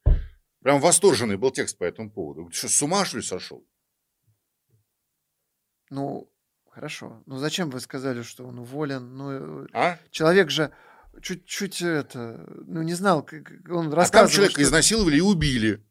[0.60, 2.50] Прям восторженный был текст по этому поводу.
[2.50, 3.64] Что, с ума, что ли, сошел?
[5.90, 6.30] Ну,
[6.70, 7.22] хорошо.
[7.26, 9.16] Ну, зачем вы сказали, что он уволен?
[9.16, 9.98] Ну, э, А?
[10.10, 10.72] человек же
[11.22, 15.84] чуть-чуть это, ну, не знал, как он А там рассказывал, человека что- изнасиловали и убили.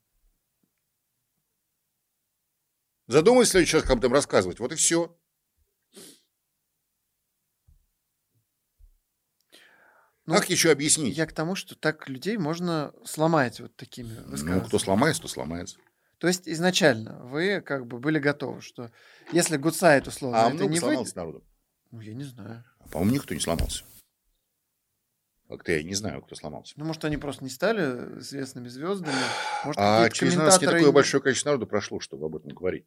[3.08, 4.60] Задумайся раз, как об этом рассказывать.
[4.60, 5.18] Вот и все.
[10.28, 11.18] Ну, как еще объяснить?
[11.18, 15.78] Я к тому, что так людей можно сломать вот такими Ну, кто сломается, то сломается.
[16.18, 18.92] То есть изначально вы как бы были готовы, что
[19.32, 21.16] если Гудсайд условно А это не сломался выйдет...
[21.16, 21.44] народу?
[21.92, 22.66] Ну, я не знаю.
[22.80, 23.86] А, По-моему, никто не сломался.
[25.48, 26.74] Как-то я не знаю, кто сломался.
[26.76, 29.16] Ну, может, они просто не стали известными звездами.
[29.64, 32.86] Может, А через нас не такое большое количество народу прошло, чтобы об этом говорить.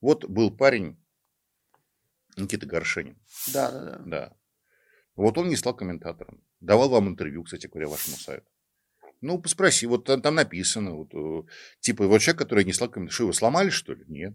[0.00, 0.96] Вот был парень
[2.36, 3.18] Никита Горшенин,
[3.52, 3.98] Да, да, да.
[4.06, 4.36] да.
[5.20, 6.42] Вот он не стал комментатором.
[6.60, 8.50] Давал вам интервью, кстати говоря, вашему сайту.
[9.20, 11.46] Ну, спроси, вот там, там написано, вот, э,
[11.80, 14.04] типа, вот человек, который не стал комментатором, что его сломали, что ли?
[14.08, 14.34] Нет.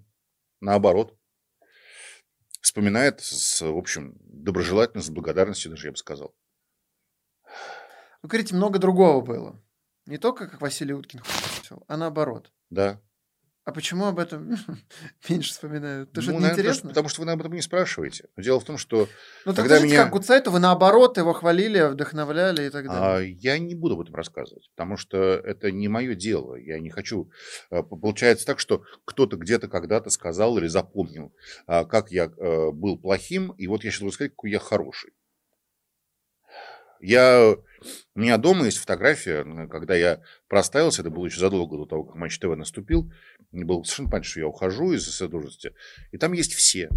[0.61, 1.17] Наоборот.
[2.61, 6.36] Вспоминает с, в общем, доброжелательно, с благодарностью даже, я бы сказал.
[8.21, 9.59] Вы говорите, много другого было.
[10.05, 11.23] Не только как Василий Уткин
[11.88, 12.51] а наоборот.
[12.69, 13.01] Да.
[13.66, 14.55] А почему об этом
[15.30, 16.09] меньше вспоминают?
[16.09, 16.89] Потому что Ну, это наверное, неинтересно?
[16.89, 18.26] потому что вы об этом не спрашиваете.
[18.36, 19.09] Но дело в том, что
[19.43, 23.32] Ну, так когда меня- как Гудсайту вы наоборот его хвалили, вдохновляли и так А, далее.
[23.34, 26.53] я не буду об этом рассказывать, потому что это не мое дело.
[26.55, 27.32] Я не хочу.
[27.72, 31.34] А, п- Получается так, что кто-то где-то когда-то сказал или запомнил,
[31.66, 35.11] а, как я э, был плохим, и вот я сейчас буду сказать, какой я хороший.
[36.99, 37.55] Я...
[38.15, 42.15] У меня дома есть фотография, когда я проставился, это было еще задолго до того, как
[42.15, 43.11] Матч ТВ наступил.
[43.51, 45.73] Мне было совершенно понятно, что я ухожу из сотрудности.
[46.11, 46.89] И там есть все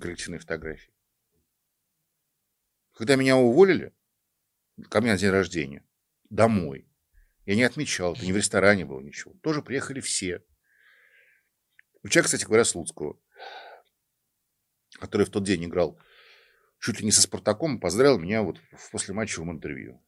[0.00, 0.92] коллективные фотографии.
[2.92, 3.92] Когда меня уволили,
[4.88, 5.84] ко мне на день рождения,
[6.30, 6.88] домой.
[7.44, 9.34] Я не отмечал, это не в ресторане было ничего.
[9.42, 10.42] Тоже приехали все.
[12.02, 13.20] Вчера, кстати говоря, Слуцкого,
[14.98, 16.00] который в тот день играл
[16.78, 20.02] чуть ли не со Спартаком, поздравил меня вот в послематчевом интервью.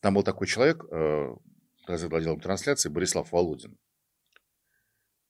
[0.00, 1.34] Там был такой человек, э,
[1.86, 3.78] владелом трансляции, Борислав Володин.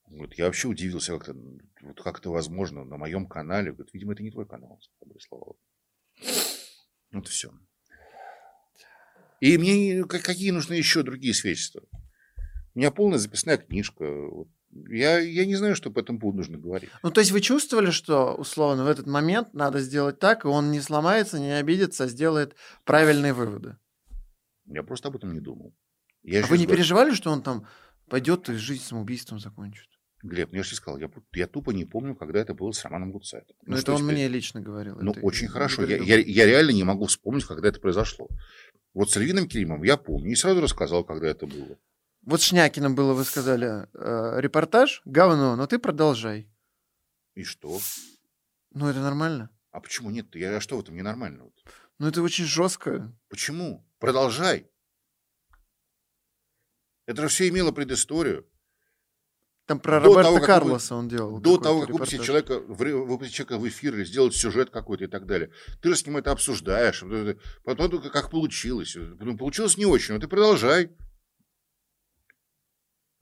[0.06, 1.38] Вот, я вообще удивился, как это,
[1.82, 3.72] вот как это возможно на моем канале.
[3.72, 5.62] Говорит, видимо, это не твой канал, Борислав Володин.
[7.12, 7.52] Вот и все.
[9.40, 11.82] И мне какие нужны еще другие свидетельства?
[12.74, 14.04] У меня полная записная книжка.
[14.72, 16.90] Я, я не знаю, что по этому поводу нужно говорить.
[17.02, 20.70] Ну, то есть вы чувствовали, что, условно, в этот момент надо сделать так, и он
[20.70, 22.54] не сломается, не обидится, а сделает
[22.84, 23.76] правильные выводы?
[24.66, 25.74] Я просто об этом не думал.
[26.22, 26.78] Я а вы не говорю...
[26.78, 27.66] переживали, что он там
[28.08, 29.86] пойдет и жизнь самоубийством закончит?
[30.22, 33.10] Глеб, ну я же сказал, я, я тупо не помню, когда это было с Романом
[33.10, 33.56] Гуцайтом.
[33.64, 34.14] Ну, это он теперь?
[34.14, 34.98] мне лично говорил.
[35.00, 35.84] Ну, очень хорошо.
[35.84, 38.28] Я, я, я реально не могу вспомнить, когда это произошло.
[38.92, 40.30] Вот с Альвином Керимом я помню.
[40.30, 41.78] И сразу рассказал, когда это было.
[42.22, 46.48] Вот Шнякиным было, вы сказали, э, репортаж, говно, но ты продолжай.
[47.34, 47.80] И что?
[48.72, 49.50] Ну, это нормально.
[49.70, 50.34] А почему нет?
[50.34, 51.50] Я а что в этом ненормального?
[51.98, 53.12] Ну, это очень жестко.
[53.28, 53.86] Почему?
[53.98, 54.70] Продолжай.
[57.06, 58.46] Это же все имело предысторию.
[59.66, 61.40] Там про до Роберта того, Карлоса вы, он делал.
[61.40, 65.26] До того, как выпустить человека, выпустить человека в эфир или сделать сюжет какой-то и так
[65.26, 65.52] далее.
[65.80, 67.04] Ты же с ним это обсуждаешь.
[67.64, 68.96] Потом как получилось.
[68.96, 70.90] Ну, получилось не очень, но ты продолжай.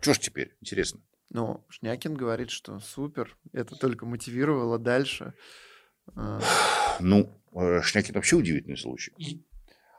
[0.00, 1.00] Что ж теперь, интересно?
[1.30, 5.34] Ну, Шнякин говорит, что супер, это только мотивировало дальше.
[6.14, 6.40] А.
[7.00, 9.12] Ну, э, Шнякин вообще удивительный случай.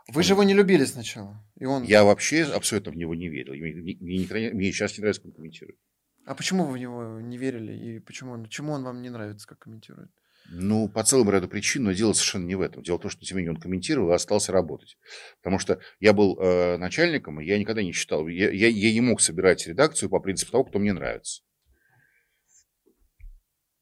[0.07, 1.43] Вы же его не любили сначала.
[1.55, 1.83] И он...
[1.83, 3.53] Я вообще абсолютно в него не верил.
[3.53, 5.77] Мне, мне, мне сейчас не нравится, как он комментирует.
[6.25, 7.73] А почему вы в него не верили?
[7.73, 10.11] И почему, почему он вам не нравится, как комментирует?
[10.51, 12.81] Ну, по целому ряду причин, но дело совершенно не в этом.
[12.81, 14.97] Дело в том, что тем не менее он комментировал и остался работать.
[15.41, 19.01] Потому что я был э, начальником, и я никогда не читал, я, я, я не
[19.01, 21.43] мог собирать редакцию по принципу того, кто мне нравится.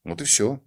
[0.04, 0.62] Вот и все.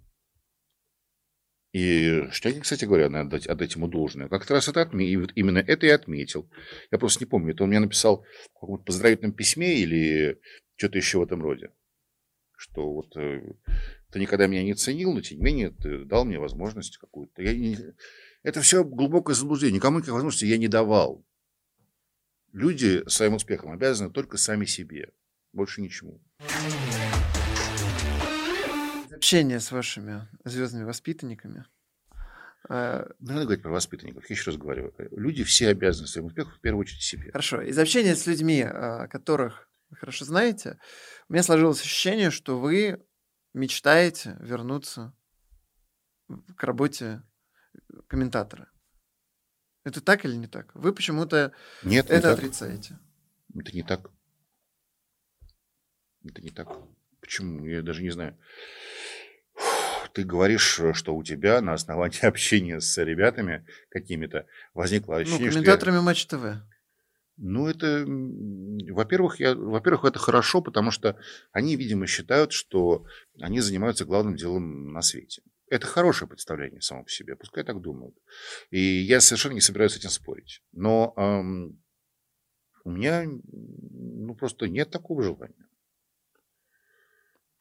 [1.72, 4.28] И Штякин, кстати говоря, надо отдать, отдать ему должное.
[4.28, 5.06] Как-то раз это отме...
[5.06, 6.50] именно это и отметил.
[6.90, 8.24] Я просто не помню, это он мне написал
[8.54, 10.40] в каком-то поздравительном письме или
[10.76, 11.70] что-то еще в этом роде.
[12.56, 13.54] Что вот э,
[14.10, 17.42] ты никогда меня не ценил, но тем не менее ты дал мне возможность какую-то.
[17.42, 17.76] Не...
[18.42, 19.76] Это все глубокое заблуждение.
[19.76, 21.24] Никому никаких возможностей я не давал.
[22.52, 25.12] Люди своим успехом обязаны только сами себе.
[25.52, 26.20] Больше ничему.
[29.12, 31.66] Общение с вашими звездными воспитанниками.
[32.68, 34.28] А, не надо говорить про воспитанников.
[34.28, 34.92] Я еще раз говорю.
[35.12, 37.30] Люди все обязаны своим успехом в первую очередь себе.
[37.30, 37.60] Хорошо.
[37.60, 40.78] Из общения с людьми, а, которых вы хорошо знаете,
[41.28, 43.00] у меня сложилось ощущение, что вы
[43.52, 45.14] мечтаете вернуться
[46.56, 47.22] к работе
[48.06, 48.68] комментатора.
[49.84, 50.74] Это так или не так?
[50.74, 52.98] Вы почему-то Нет, это не отрицаете.
[53.54, 54.10] Это не так.
[56.24, 56.68] Это не так.
[57.20, 57.66] Почему?
[57.66, 58.38] Я даже не знаю.
[60.12, 65.52] Ты говоришь, что у тебя на основании общения с ребятами какими-то возникло ну, ощущение, ну,
[65.52, 66.02] комментаторами я...
[66.02, 66.44] Матч ТВ.
[67.42, 68.04] Ну, это,
[68.92, 71.18] во-первых, я, во-первых, это хорошо, потому что
[71.52, 73.06] они, видимо, считают, что
[73.40, 75.42] они занимаются главным делом на свете.
[75.70, 78.14] Это хорошее представление само по себе, пускай так думают.
[78.68, 80.62] И я совершенно не собираюсь с этим спорить.
[80.72, 81.82] Но эм,
[82.84, 85.66] у меня ну, просто нет такого желания.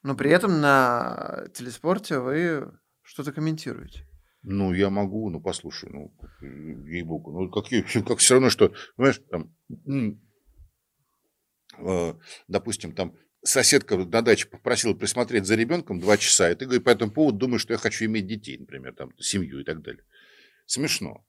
[0.03, 2.69] Но при этом на телеспорте вы
[3.01, 4.08] что-то комментируете.
[4.41, 6.13] Ну, я могу, ну, послушай, ну,
[6.87, 7.65] ей-богу, ну, как,
[8.07, 9.53] как все равно, что, понимаешь, там,
[11.77, 12.13] э,
[12.47, 16.89] допустим, там, соседка на даче попросила присмотреть за ребенком два часа, и ты, говоришь, по
[16.89, 20.03] этому поводу думаешь, что я хочу иметь детей, например, там, семью и так далее.
[20.65, 21.25] Смешно.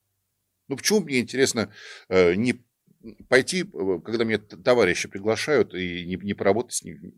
[0.69, 1.73] Ну, почему мне интересно
[2.09, 2.65] э, не
[3.29, 7.13] пойти, э, когда меня товарищи приглашают, и не, не поработать с ними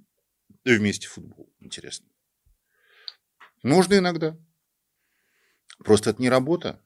[0.65, 1.53] вместе в футбол?
[1.61, 2.07] Интересно.
[3.63, 4.39] Можно иногда.
[5.85, 6.81] Просто это не работа.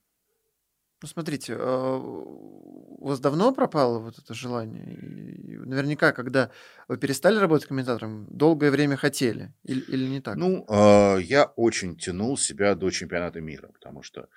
[1.02, 4.94] Ну, смотрите, а, у вас давно пропало вот это желание?
[4.94, 6.50] И наверняка, когда
[6.88, 10.36] вы перестали работать комментатором, долгое время хотели или, или не так?
[10.36, 14.28] Ну, а, я очень тянул себя до чемпионата мира, потому что,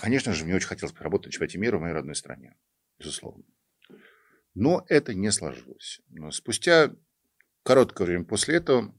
[0.00, 2.56] конечно же, мне очень хотелось поработать на чемпионате мира в моей родной стране,
[2.98, 3.44] безусловно.
[4.54, 6.00] Но это не сложилось.
[6.08, 6.90] Но спустя
[7.62, 8.92] короткое время после этого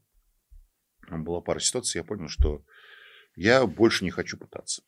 [1.10, 2.64] была пара ситуаций, я понял, что
[3.40, 4.84] я больше не хочу пытаться.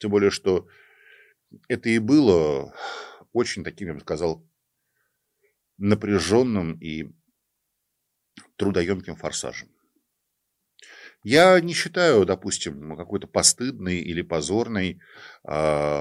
[0.00, 0.68] Тем более, что
[1.68, 2.74] это и было
[3.32, 4.42] очень таким, я бы сказал,
[5.76, 7.12] напряженным и
[8.56, 9.68] трудоемким форсажем.
[11.22, 14.96] Я не считаю, допустим, какой-то постыдной или позорной э,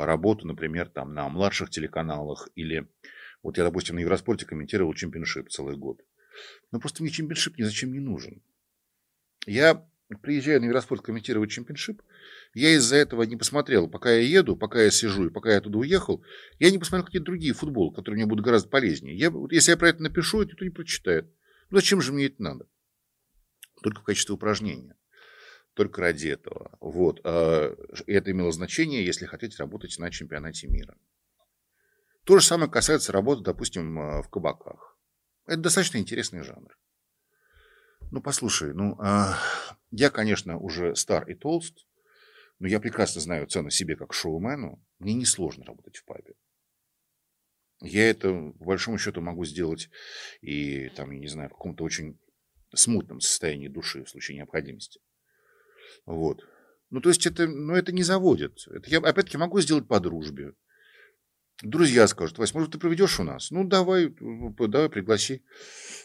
[0.05, 2.88] работу, например, там на младших телеканалах или
[3.43, 6.01] вот я, допустим, на Евроспорте комментировал Championship целый год.
[6.71, 8.41] Но просто мне Championship ни зачем не нужен.
[9.45, 9.86] Я
[10.22, 12.01] приезжаю на Евроспорт комментировать Championship,
[12.53, 15.80] я из-за этого не посмотрел, пока я еду, пока я сижу и пока я туда
[15.80, 16.24] уехал,
[16.60, 19.18] я не посмотрел какие-то другие футболы, которые мне будут гораздо полезнее.
[19.18, 21.26] Я, вот если я про это напишу, это никто не прочитает.
[21.70, 22.68] Ну, зачем же мне это надо?
[23.82, 24.95] Только в качестве упражнения.
[25.74, 26.78] Только ради этого.
[26.80, 27.20] Вот.
[27.24, 27.76] А,
[28.08, 30.95] это имело значение, если хотите работать на чемпионате мира.
[32.24, 34.97] То же самое касается работы, допустим, а, в кабаках.
[35.45, 36.76] Это достаточно интересный жанр.
[38.16, 39.38] Ну, послушай, ну, а,
[39.91, 41.86] я, конечно, уже стар и толст,
[42.59, 44.82] но я прекрасно знаю цену себе как шоумену.
[44.99, 46.34] Мне несложно работать в пабе.
[47.82, 49.89] Я это, по большому счету, могу сделать
[50.39, 52.18] и, там, я не знаю, в каком-то очень
[52.74, 55.01] смутном состоянии души в случае необходимости.
[56.05, 56.47] Вот.
[56.91, 58.66] Ну, то есть, это, ну, это не заводит.
[58.70, 60.53] Это я, опять-таки, могу сделать по дружбе.
[61.62, 63.49] Друзья скажут, Вась, может, ты проведешь у нас?
[63.49, 65.41] Ну, давай, давай, пригласи.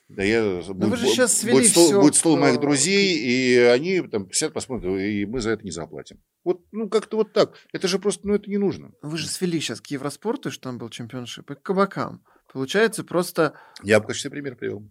[0.06, 0.42] Да я...
[0.42, 2.40] Но будет, вы же сейчас свели будет стол, все будет стол к...
[2.40, 6.22] моих друзей, и они там сидят, посмотрят, и мы за это не заплатим.
[6.44, 7.56] Вот, ну, как-то вот так.
[7.72, 8.92] Это же просто, ну, это не нужно.
[9.02, 12.24] Вы же свели сейчас к Евроспорту, что там был чемпионшип, и к кабакам.
[12.52, 13.54] Получается просто...
[13.82, 14.88] Я бы в качестве примера привел.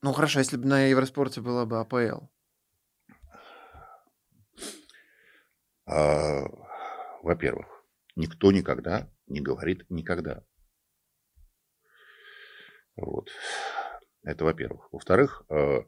[0.00, 2.26] Ну, хорошо, если бы на Евроспорте была бы АПЛ.
[5.84, 6.44] А,
[7.22, 7.66] во-первых,
[8.16, 10.44] никто никогда не говорит никогда.
[12.96, 13.30] Вот.
[14.22, 14.92] Это во-первых.
[14.92, 15.84] Во-вторых, э, э,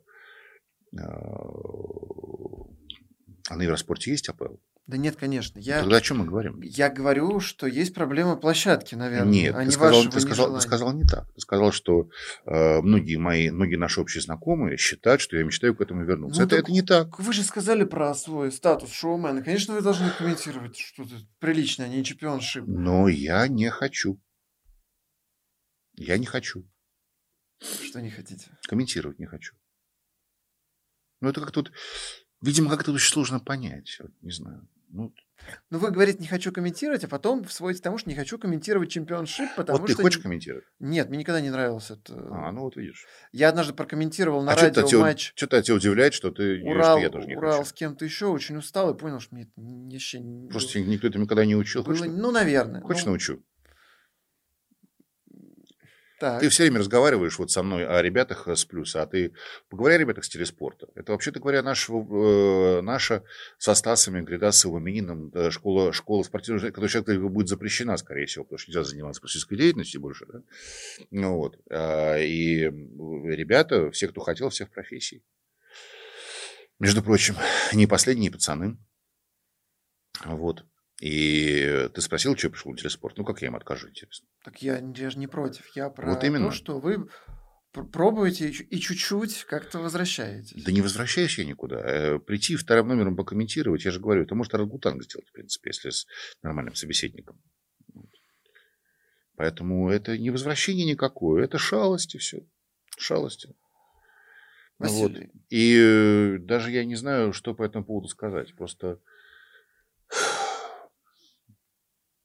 [3.49, 4.57] а на Евроспорте есть АПЛ?
[4.87, 5.59] Да нет, конечно.
[5.59, 6.61] Я, Тогда о чем мы говорим?
[6.61, 9.33] Я говорю, что есть проблема площадки, наверное.
[9.33, 11.33] Нет, а ты, сказал, ты, сказал, ты сказал не так.
[11.33, 12.11] Ты сказал, что
[12.45, 16.43] э, многие мои, многие наши общие знакомые считают, что я мечтаю к этому вернуться.
[16.43, 17.19] Ну, это, это не так.
[17.19, 19.43] Вы же сказали про свой статус шоумена.
[19.43, 22.65] Конечно, вы должны комментировать что-то приличное, а не чемпионшип.
[22.67, 24.21] Но я не хочу.
[25.95, 26.69] Я не хочу.
[27.63, 28.51] Что не хотите?
[28.69, 29.55] Комментировать не хочу.
[31.21, 31.73] Ну, это как тут...
[32.43, 33.97] Видимо, как-то очень сложно понять.
[33.99, 34.69] Вот, не знаю.
[34.95, 35.13] Ну,
[35.71, 39.49] ну, вы говорите, не хочу комментировать, а потом сводите тому, что не хочу комментировать чемпионшип,
[39.57, 39.97] потому вот что...
[39.97, 40.65] ты хочешь комментировать?
[40.79, 42.15] Нет, мне никогда не нравился это.
[42.31, 43.05] А, ну вот видишь.
[43.33, 45.33] Я однажды прокомментировал на а радио что матч...
[45.35, 47.71] Что-то тебя удивляет, что ты Урал, что я тоже не Урал хочу.
[47.71, 50.23] с кем-то еще очень устал и понял, что мне это вообще...
[50.49, 51.83] Просто никто это никогда не учил.
[51.83, 51.97] Было...
[51.97, 52.81] Хочешь, ну, наверное.
[52.81, 53.11] Хочешь, ну...
[53.11, 53.43] научу?
[56.21, 56.41] Так.
[56.41, 59.33] Ты все время разговариваешь вот со мной о ребятах с плюса, а ты
[59.69, 60.87] поговори о ребятах с телеспорта.
[60.95, 63.25] Это, вообще-то говоря, наш, э, наша
[63.59, 68.59] со Стасами, Гридасовым, Мининым э, школа, школа спортивная, которая сейчас будет запрещена, скорее всего, потому
[68.59, 70.27] что нельзя заниматься практической деятельностью больше.
[70.27, 70.43] Да?
[71.11, 71.59] Ну, вот.
[71.71, 75.25] А, и ребята, все, кто хотел, всех профессий.
[76.79, 77.35] Между прочим,
[77.73, 78.79] не последние пацаны.
[80.25, 80.65] Вот.
[81.01, 83.19] И ты спросил, что пришел телеспорт.
[83.19, 84.29] Ну, как я им откажу, интересно?
[84.45, 85.67] Так я, я же не против.
[85.75, 86.47] Я про вот именно.
[86.47, 87.09] то, что вы
[87.73, 90.63] пробуете и чуть-чуть как-то возвращаетесь.
[90.63, 91.81] Да не возвращаюсь я никуда.
[91.81, 95.91] Э, прийти вторым номером покомментировать, я же говорю, это может орангутанг сделать, в принципе, если
[95.91, 96.07] с
[96.43, 97.43] нормальным собеседником.
[99.37, 102.47] Поэтому это не возвращение никакое, это шалости все.
[102.97, 103.53] Шалости.
[104.79, 105.13] Вот.
[105.51, 108.55] И э, даже я не знаю, что по этому поводу сказать.
[108.55, 109.01] Просто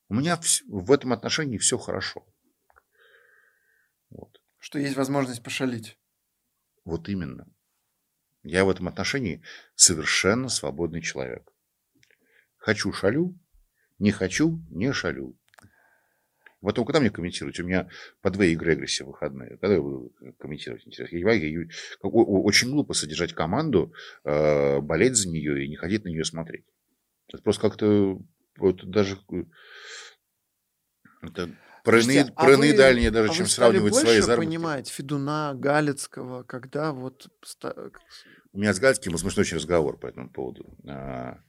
[0.10, 2.26] у меня в этом отношении все хорошо.
[4.10, 4.41] Вот.
[4.57, 5.97] Что есть возможность пошалить.
[6.84, 7.47] Вот именно.
[8.43, 9.43] Я в этом отношении
[9.76, 11.53] совершенно свободный человек.
[12.57, 13.38] Хочу– шалю,
[13.99, 15.38] не хочу– не шалю.
[16.62, 17.60] Потом, когда мне комментировать?
[17.60, 17.88] У меня
[18.22, 19.57] по две игры агрессии выходные.
[19.57, 21.16] Когда вы комментировать интересно?
[21.16, 21.68] Я, я, я,
[22.01, 23.93] очень глупо содержать команду,
[24.26, 26.66] э, болеть за нее и не ходить на нее смотреть.
[27.28, 28.20] Это просто как-то
[28.60, 29.20] вот даже
[31.22, 31.49] это
[31.84, 34.47] проны, а пронаидальнее даже, а чем сравнивать свои заработки.
[34.47, 37.28] понимать Федуна, Галицкого, когда вот...
[38.51, 40.78] У меня с Галицким возможно очень разговор по этому поводу.
[40.88, 41.39] А,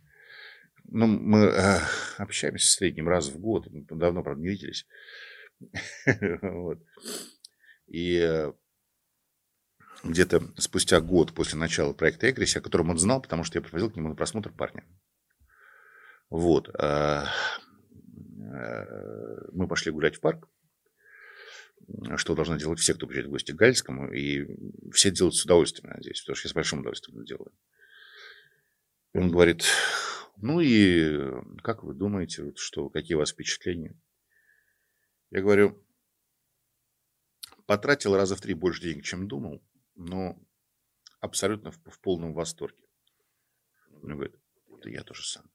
[0.85, 1.83] ну, мы а,
[2.19, 3.67] общаемся в среднем раз в год.
[3.71, 4.87] Давно, правда, не виделись.
[6.43, 6.79] вот.
[7.87, 8.53] И э,
[10.05, 13.91] где-то спустя год после начала проекта «Эгрисси», о котором он знал, потому что я привозил
[13.91, 14.85] к нему на просмотр парня.
[16.31, 16.71] Вот.
[16.79, 17.27] А,
[18.51, 20.49] Э, мы пошли гулять в парк,
[22.17, 24.47] что должны делать все, кто приезжает в гости к Гальскому, и
[24.93, 27.53] все делают с удовольствием, надеюсь, потому что я с большим удовольствием это делаю.
[29.13, 29.65] И он говорит,
[30.37, 33.97] ну и как вы думаете, что, какие у вас впечатления?
[35.31, 35.85] Я говорю,
[37.67, 39.63] потратил раза в три больше денег, чем думал,
[39.95, 40.37] но
[41.21, 42.85] абсолютно в, в полном восторге.
[44.03, 44.37] Он говорит,
[44.77, 45.51] это я тоже сам.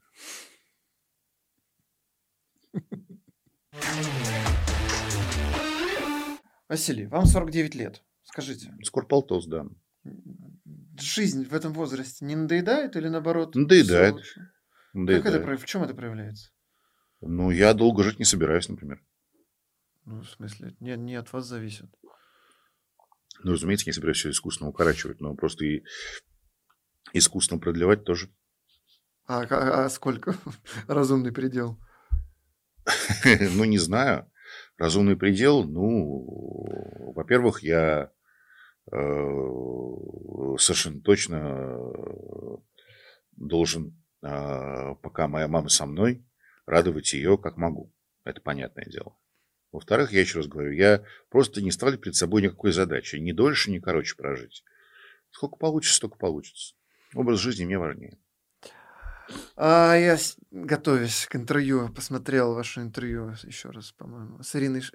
[6.67, 8.03] Василий, вам 49 лет.
[8.23, 9.65] Скажите, Скоро полтос, да.
[10.99, 13.55] жизнь в этом возрасте не надоедает или наоборот?
[13.55, 14.15] Надоедает.
[14.93, 15.23] Надоедает.
[15.43, 16.49] Как это, в чем это проявляется?
[17.21, 19.03] Ну, я долго жить не собираюсь, например.
[20.05, 21.87] Ну, в смысле, не, не от вас зависит.
[23.43, 25.83] Ну, разумеется, не собираюсь все искусственно укорачивать, но просто и
[27.13, 28.29] искусственно продлевать тоже.
[29.27, 30.35] А, ка- а сколько
[30.87, 31.79] разумный предел?
[33.25, 34.29] Ну, не знаю.
[34.77, 38.11] Разумный предел, ну, во-первых, я
[38.91, 38.97] э,
[40.57, 42.57] совершенно точно э,
[43.37, 46.25] должен, э, пока моя мама со мной,
[46.65, 47.93] радовать ее как могу.
[48.25, 49.15] Это понятное дело.
[49.71, 53.15] Во-вторых, я еще раз говорю, я просто не ставлю перед собой никакой задачи.
[53.17, 54.63] Ни дольше, ни короче прожить.
[55.31, 56.75] Сколько получится, столько получится.
[57.13, 58.17] Образ жизни мне важнее.
[59.55, 60.17] А я,
[60.51, 64.81] готовясь к интервью, посмотрел ваше интервью еще раз, по-моему, с Ириной...
[64.81, 64.93] Ш-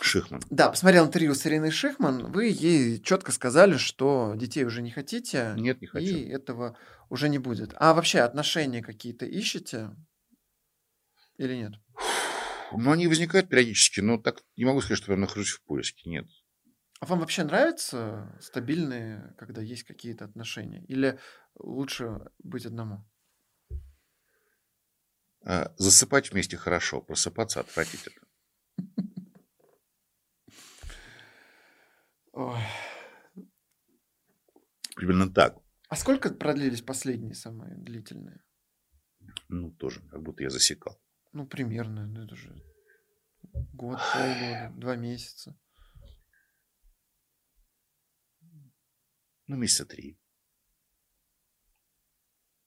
[0.00, 0.42] Шихман.
[0.50, 2.32] Да, посмотрел интервью с Ириной Шихман.
[2.32, 6.04] Вы ей четко сказали, что детей уже не хотите, Нет, не хочу.
[6.04, 6.76] и этого
[7.08, 7.74] уже не будет.
[7.76, 9.90] А вообще отношения какие-то ищете
[11.38, 11.72] или нет?
[12.72, 16.10] Ну, они возникают периодически, но так не могу сказать, что я нахожусь в поиске.
[16.10, 16.26] Нет.
[17.00, 20.82] А вам вообще нравятся стабильные, когда есть какие-то отношения?
[20.88, 21.18] Или
[21.56, 23.06] лучше быть одному?
[25.46, 28.26] А, Засыпать вместе хорошо, просыпаться отвратительно.
[32.32, 32.60] Ой.
[34.96, 35.58] Примерно так.
[35.88, 38.42] А сколько продлились последние самые длительные?
[39.48, 41.00] Ну, тоже, как будто я засекал.
[41.32, 42.62] Ну, примерно, ну, это же
[43.72, 45.58] год, полгода, два месяца.
[49.46, 50.18] Ну, месяца три.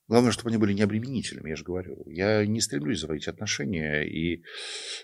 [0.07, 2.03] Главное, чтобы они были необременительными, я же говорю.
[2.05, 4.43] Я не стремлюсь заводить отношения, и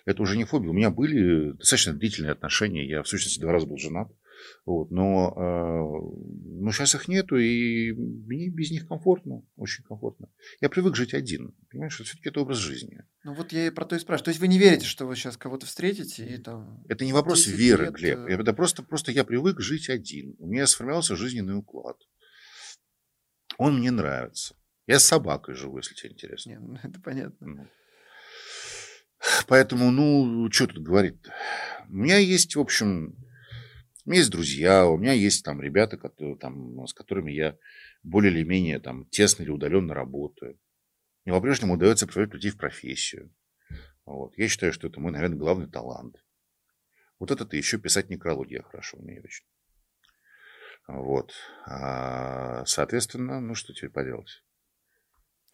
[0.06, 0.70] это уже не фобия.
[0.70, 2.88] У меня были достаточно длительные отношения.
[2.88, 4.10] Я, в сущности, два раза был женат.
[4.66, 10.30] Вот, но, э, но сейчас их нету, и мне без них комфортно, очень комфортно.
[10.62, 11.56] Я привык жить один.
[11.70, 13.04] Понимаешь, все-таки это образ жизни.
[13.24, 14.26] Ну, вот я и про то и спрашиваю.
[14.26, 16.84] То есть вы не верите, что вы сейчас кого-то встретите и там...
[16.90, 18.20] Это не вопрос 10 веры, лет, Глеб.
[18.20, 20.36] э, Это просто, просто я привык жить один.
[20.40, 21.98] У меня сформировался жизненный уклад.
[23.58, 24.56] Он мне нравится.
[24.86, 26.50] Я с собакой живу, если тебе интересно.
[26.52, 27.48] Не, ну, это понятно.
[27.48, 27.68] Ну.
[29.48, 31.32] Поэтому, ну, что тут говорить -то?
[31.90, 33.16] У меня есть, в общем,
[34.06, 37.58] у меня есть друзья, у меня есть там ребята, которые, там, с которыми я
[38.04, 40.60] более или менее там тесно или удаленно работаю.
[41.24, 43.34] Мне по-прежнему удается приводить людей в профессию.
[44.06, 44.38] Вот.
[44.38, 46.22] Я считаю, что это мой, наверное, главный талант.
[47.20, 49.46] Вот это-то еще писать некрологи я хорошо умею очень.
[50.88, 51.34] Вот.
[51.66, 54.44] А, соответственно, ну что теперь поделать.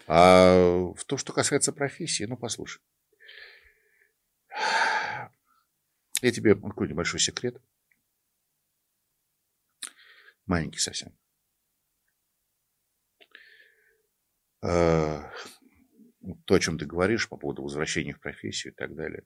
[0.07, 2.81] А в то, что касается профессии, ну послушай.
[6.21, 7.61] Я тебе открою небольшой секрет.
[10.45, 11.15] Маленький совсем.
[14.61, 15.31] А,
[16.45, 19.23] То, о чем ты говоришь по поводу возвращения в профессию и так далее.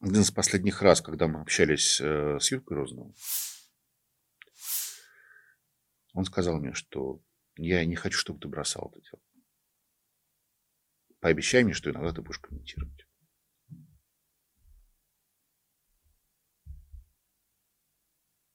[0.00, 3.14] Один из последних раз, когда мы общались э, с Юркой Розновым,
[6.12, 7.22] он сказал мне, что
[7.56, 9.22] я не хочу, чтобы ты бросал это дело.
[11.20, 13.06] Пообещай мне, что иногда ты будешь комментировать.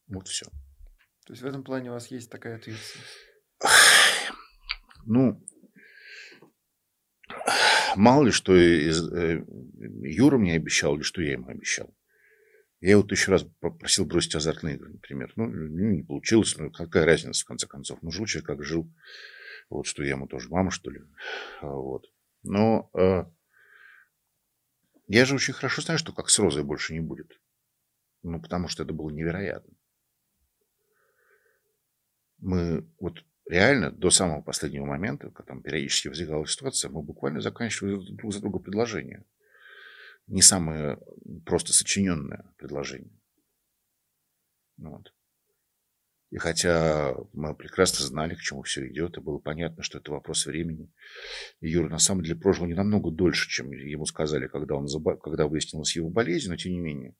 [0.08, 0.46] Вот все.
[1.26, 3.10] То есть в этом плане у вас есть такая ответственность.
[5.08, 5.44] Ну,
[7.96, 9.44] мало ли, что из, э,
[10.02, 11.95] Юра мне обещал, или что я ему обещал.
[12.82, 15.32] Я вот еще раз попросил бросить азартные игры, например.
[15.36, 18.00] Ну, ну, не получилось, ну, какая разница, в конце концов.
[18.02, 18.92] Ну, жил человек, как жил.
[19.70, 21.02] Вот, что я ему тоже мама, что ли.
[21.62, 22.06] А, Вот.
[22.44, 23.26] Но э,
[25.08, 27.40] я же очень хорошо знаю, что как с Розой больше не будет.
[28.22, 29.74] Ну, потому что это было невероятно.
[32.38, 38.16] Мы вот реально до самого последнего момента, когда там периодически возникала ситуация, мы буквально заканчивали
[38.16, 39.24] друг за друга предложение.
[40.28, 41.00] Не самое
[41.46, 43.20] просто сочиненное предложение.
[44.78, 45.14] Вот.
[46.32, 50.48] И хотя мы прекрасно знали, к чему все идет, и было понятно, что это вопрос
[50.48, 50.92] времени.
[51.62, 55.16] И Юра на самом деле прожил не намного дольше, чем ему сказали, когда, он заба...
[55.16, 57.16] когда выяснилась его болезнь, но тем не менее.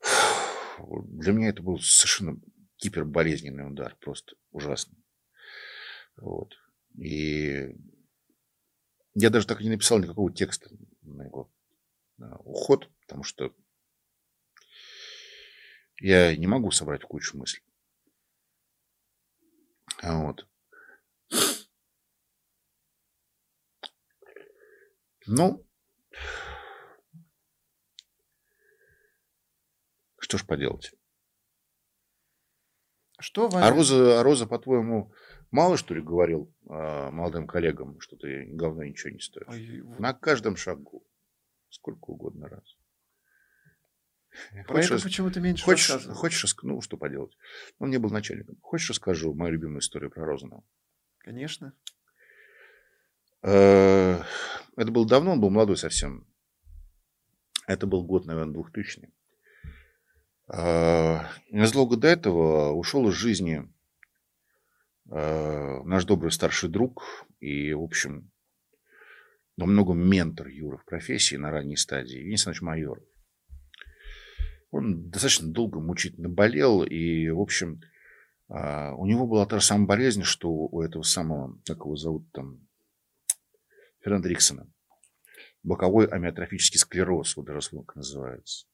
[0.78, 2.40] Для меня это был совершенно
[2.78, 4.98] гиперболезненный удар, просто ужасный.
[6.16, 6.54] Вот.
[6.96, 7.76] И
[9.14, 10.70] я даже так и не написал никакого текста
[11.02, 11.50] на его
[12.18, 13.54] уход, потому что
[16.00, 17.62] я не могу собрать кучу мыслей.
[20.02, 20.46] Вот.
[25.26, 25.66] Ну,
[30.26, 30.92] Что ж поделать?
[33.20, 33.76] Что А вами...
[33.76, 35.12] Роза, а Роза, по-твоему,
[35.52, 39.46] мало что ли говорил а, молодым коллегам, что ты говно ничего не стоишь?
[39.48, 41.06] Ой, На каждом шагу.
[41.76, 42.64] Сколько угодно раз.
[44.66, 47.36] Хочешь, это рас- почему-то меньше хочешь, хочешь, ну что поделать?
[47.78, 48.56] Он не был начальником.
[48.62, 50.64] Хочешь, расскажу мою любимую историю про Розанова?
[51.18, 51.74] Конечно.
[53.42, 54.22] Э,
[54.76, 56.26] Это было давно, он был молодой совсем.
[57.66, 59.10] Это был год, наверное, 2000
[60.48, 61.20] Э,
[61.50, 63.70] Незадолго до этого ушел из жизни
[65.10, 68.30] э, наш добрый старший друг и, в общем,
[69.56, 73.04] во многом ментор Юры в профессии на ранней стадии, Евгений Александрович Майоров.
[74.70, 77.80] Он достаточно долго мучительно болел, и, в общем,
[78.48, 82.30] а, у него была та же самая болезнь, что у этого самого, как его зовут
[82.32, 82.66] там,
[84.00, 84.70] Фернанда Риксона.
[85.62, 88.66] Боковой амиотрофический склероз, вот даже как называется.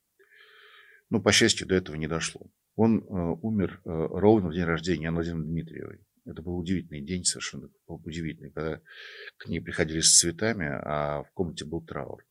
[1.08, 2.50] Но, по счастью, до этого не дошло.
[2.74, 3.02] Он э,
[3.42, 6.00] умер э, ровно в день рождения Анны Дмитриевой.
[6.24, 8.80] Это был удивительный день, совершенно удивительный, когда
[9.38, 12.24] к ней приходили с цветами, а в комнате был траур.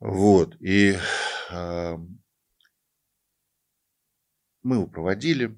[0.00, 0.56] Вот.
[0.60, 0.96] И
[1.50, 1.96] э,
[4.62, 5.56] мы его проводили,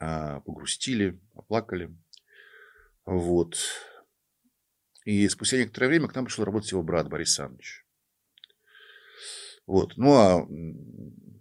[0.00, 1.96] э, погрустили, оплакали.
[3.04, 3.56] Вот.
[5.04, 7.86] И спустя некоторое время к нам пришел работать его брат Борис Александрович.
[9.66, 9.96] Вот.
[9.96, 10.40] Ну, а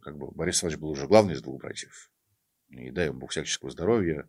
[0.01, 2.12] как бы Борис Александрович был уже главный из двух братьев.
[2.73, 4.27] И дай ему Бог всяческого здоровья.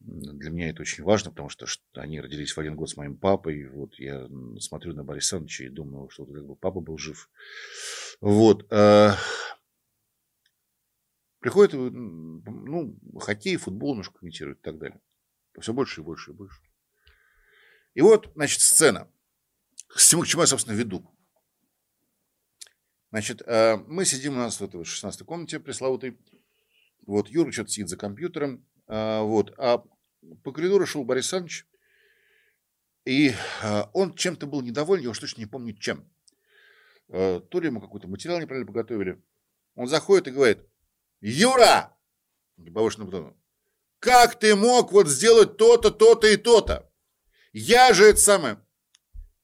[0.00, 3.68] Для меня это очень важно, потому что они родились в один год с моим папой.
[3.68, 4.28] Вот я
[4.58, 7.30] смотрю на Бориса Александровича и думаю, что как бы папа был жив.
[8.20, 8.66] Вот.
[8.72, 9.12] э,
[11.38, 15.00] Приходит, ну, хоккей, футбол немножко комментирует и так далее.
[15.58, 16.60] Все больше и больше и больше.
[17.94, 19.10] И вот, значит, сцена.
[19.88, 21.08] К чему, к чему я, собственно, веду.
[23.10, 26.18] Значит, э, мы сидим у нас в этой 16 комнате пресловутой.
[27.06, 28.66] Вот, Юра что-то сидит за компьютером.
[28.86, 29.84] а, Вот, а
[30.44, 31.66] по коридору шел Борис Александрович.
[33.06, 33.30] И
[33.62, 36.08] э, он чем-то был недоволен, я уж точно не помню чем.
[37.08, 39.22] Э, То ли ему какой-то материал неправильно подготовили.
[39.74, 40.58] Он заходит и говорит,
[41.20, 41.96] Юра!
[42.74, 43.42] Повышенным тоном.
[43.98, 46.92] Как ты мог вот сделать то-то, то-то и то-то?
[47.52, 48.64] Я же это самое.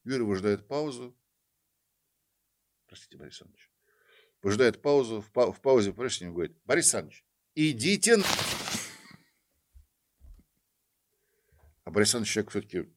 [0.05, 1.17] Юра выжидает паузу.
[2.87, 3.71] Простите, Борис Александрович.
[4.43, 5.21] Выжидает паузу.
[5.23, 7.26] В, па- в паузе всего говорит, Борис Александрович,
[7.57, 8.19] идите.
[8.19, 8.25] на-».
[11.85, 12.93] А Борис Александрович человек все-таки...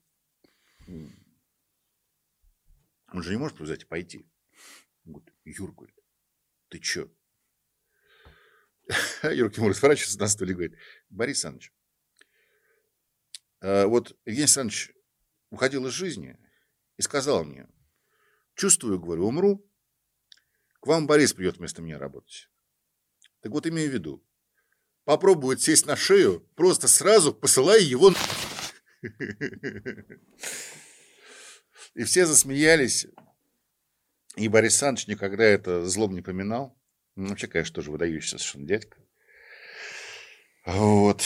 [3.12, 4.30] Он же не может взять и пойти.
[5.06, 5.96] Он говорит, Юр, говорит,
[6.68, 7.12] ты чё?
[9.24, 10.78] Юра к нему разворачивается на стуле и говорит,
[11.10, 11.74] Борис Александрович,
[13.62, 14.92] э, вот Евгений Александрович
[15.50, 16.38] уходил из жизни
[16.98, 17.68] и сказал мне,
[18.56, 19.66] чувствую, говорю, умру,
[20.80, 22.50] к вам Борис придет вместо меня работать.
[23.42, 24.26] Так вот, имею в виду,
[25.10, 28.14] попробует сесть на шею, просто сразу посылай его
[31.96, 33.08] И все засмеялись.
[34.36, 36.80] И Борис Александрович никогда это злом не поминал.
[37.16, 38.98] Ну, вообще, конечно, тоже выдающийся совершенно дядька.
[40.68, 41.24] Вот.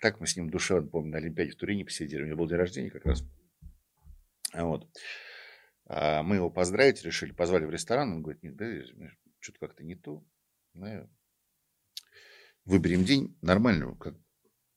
[0.00, 2.22] Так мы с ним душевно, помню, на Олимпиаде в Турине посидели.
[2.22, 3.24] У него был день рождения как раз.
[4.52, 4.86] А Вот.
[5.86, 8.12] А мы его поздравить решили, позвали в ресторан.
[8.12, 8.66] Он говорит, нет, да,
[9.40, 10.24] что-то как-то не то.
[10.74, 11.10] Ну,
[12.64, 14.14] Выберем день нормального, как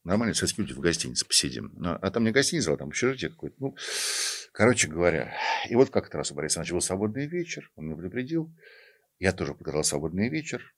[0.04, 1.72] нормально со люди в гостинице посидим.
[1.76, 3.56] Ну, А там не гостиница, а там общежитие какое-то.
[3.60, 3.76] Ну,
[4.52, 5.34] короче говоря.
[5.70, 7.72] И вот как-то раз у Бориса Ивановича свободный вечер.
[7.76, 8.54] Он меня предупредил.
[9.20, 10.74] Я тоже подготовил свободный вечер.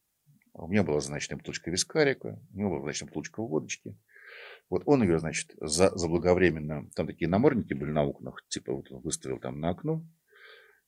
[0.54, 3.98] У меня была, значит, бутылочка вискарика, у него была, значит, бутылочка водочки.
[4.70, 9.02] Вот он ее, значит, за, заблаговременно, там такие намордники были на окнах, типа вот он
[9.02, 10.08] выставил там на окно.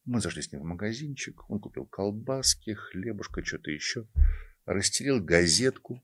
[0.06, 4.08] Мы зашли с ним в магазинчик, он купил колбаски, хлебушка, что-то еще,
[4.66, 6.02] расстелил газетку.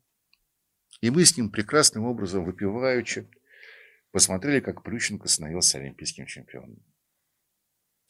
[1.04, 3.28] И мы с ним прекрасным образом, выпиваючи,
[4.12, 6.82] посмотрели, как Плющенко становился олимпийским чемпионом.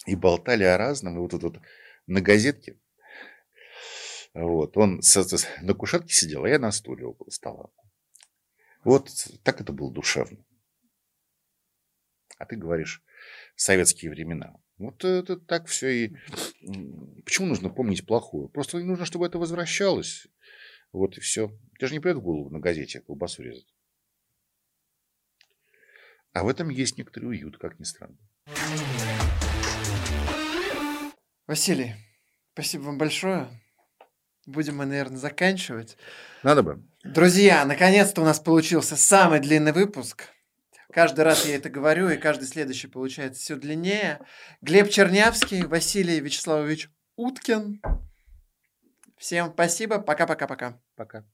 [0.06, 1.16] И болтали о разном.
[1.16, 1.60] И вот тут вот
[2.06, 2.80] на газетке
[4.36, 5.02] вот, он
[5.64, 7.72] на кушетке сидел, а я на стуле около стола.
[8.84, 9.10] Вот
[9.42, 10.46] так это было душевно.
[12.38, 13.02] А ты говоришь,
[13.56, 14.56] советские времена.
[14.78, 16.16] Вот это так все и...
[17.26, 18.50] Почему нужно помнить плохое?
[18.50, 20.28] Просто нужно, чтобы это возвращалось.
[20.94, 21.50] Вот и все.
[21.78, 23.68] Тебе же не придет в голову на газете колбасу резать.
[26.32, 28.18] А в этом есть некоторый уют, как ни странно.
[31.48, 31.96] Василий,
[32.54, 33.50] спасибо вам большое.
[34.46, 35.98] Будем мы, наверное, заканчивать.
[36.44, 36.84] Надо бы.
[37.04, 40.30] Друзья, наконец-то у нас получился самый длинный выпуск.
[40.92, 44.20] Каждый раз я это говорю, и каждый следующий получается все длиннее.
[44.62, 47.82] Глеб Чернявский, Василий Вячеславович Уткин.
[49.24, 50.00] Всем спасибо.
[50.00, 50.72] Пока-пока-пока.
[50.98, 51.22] Пока.
[51.22, 51.33] Пока.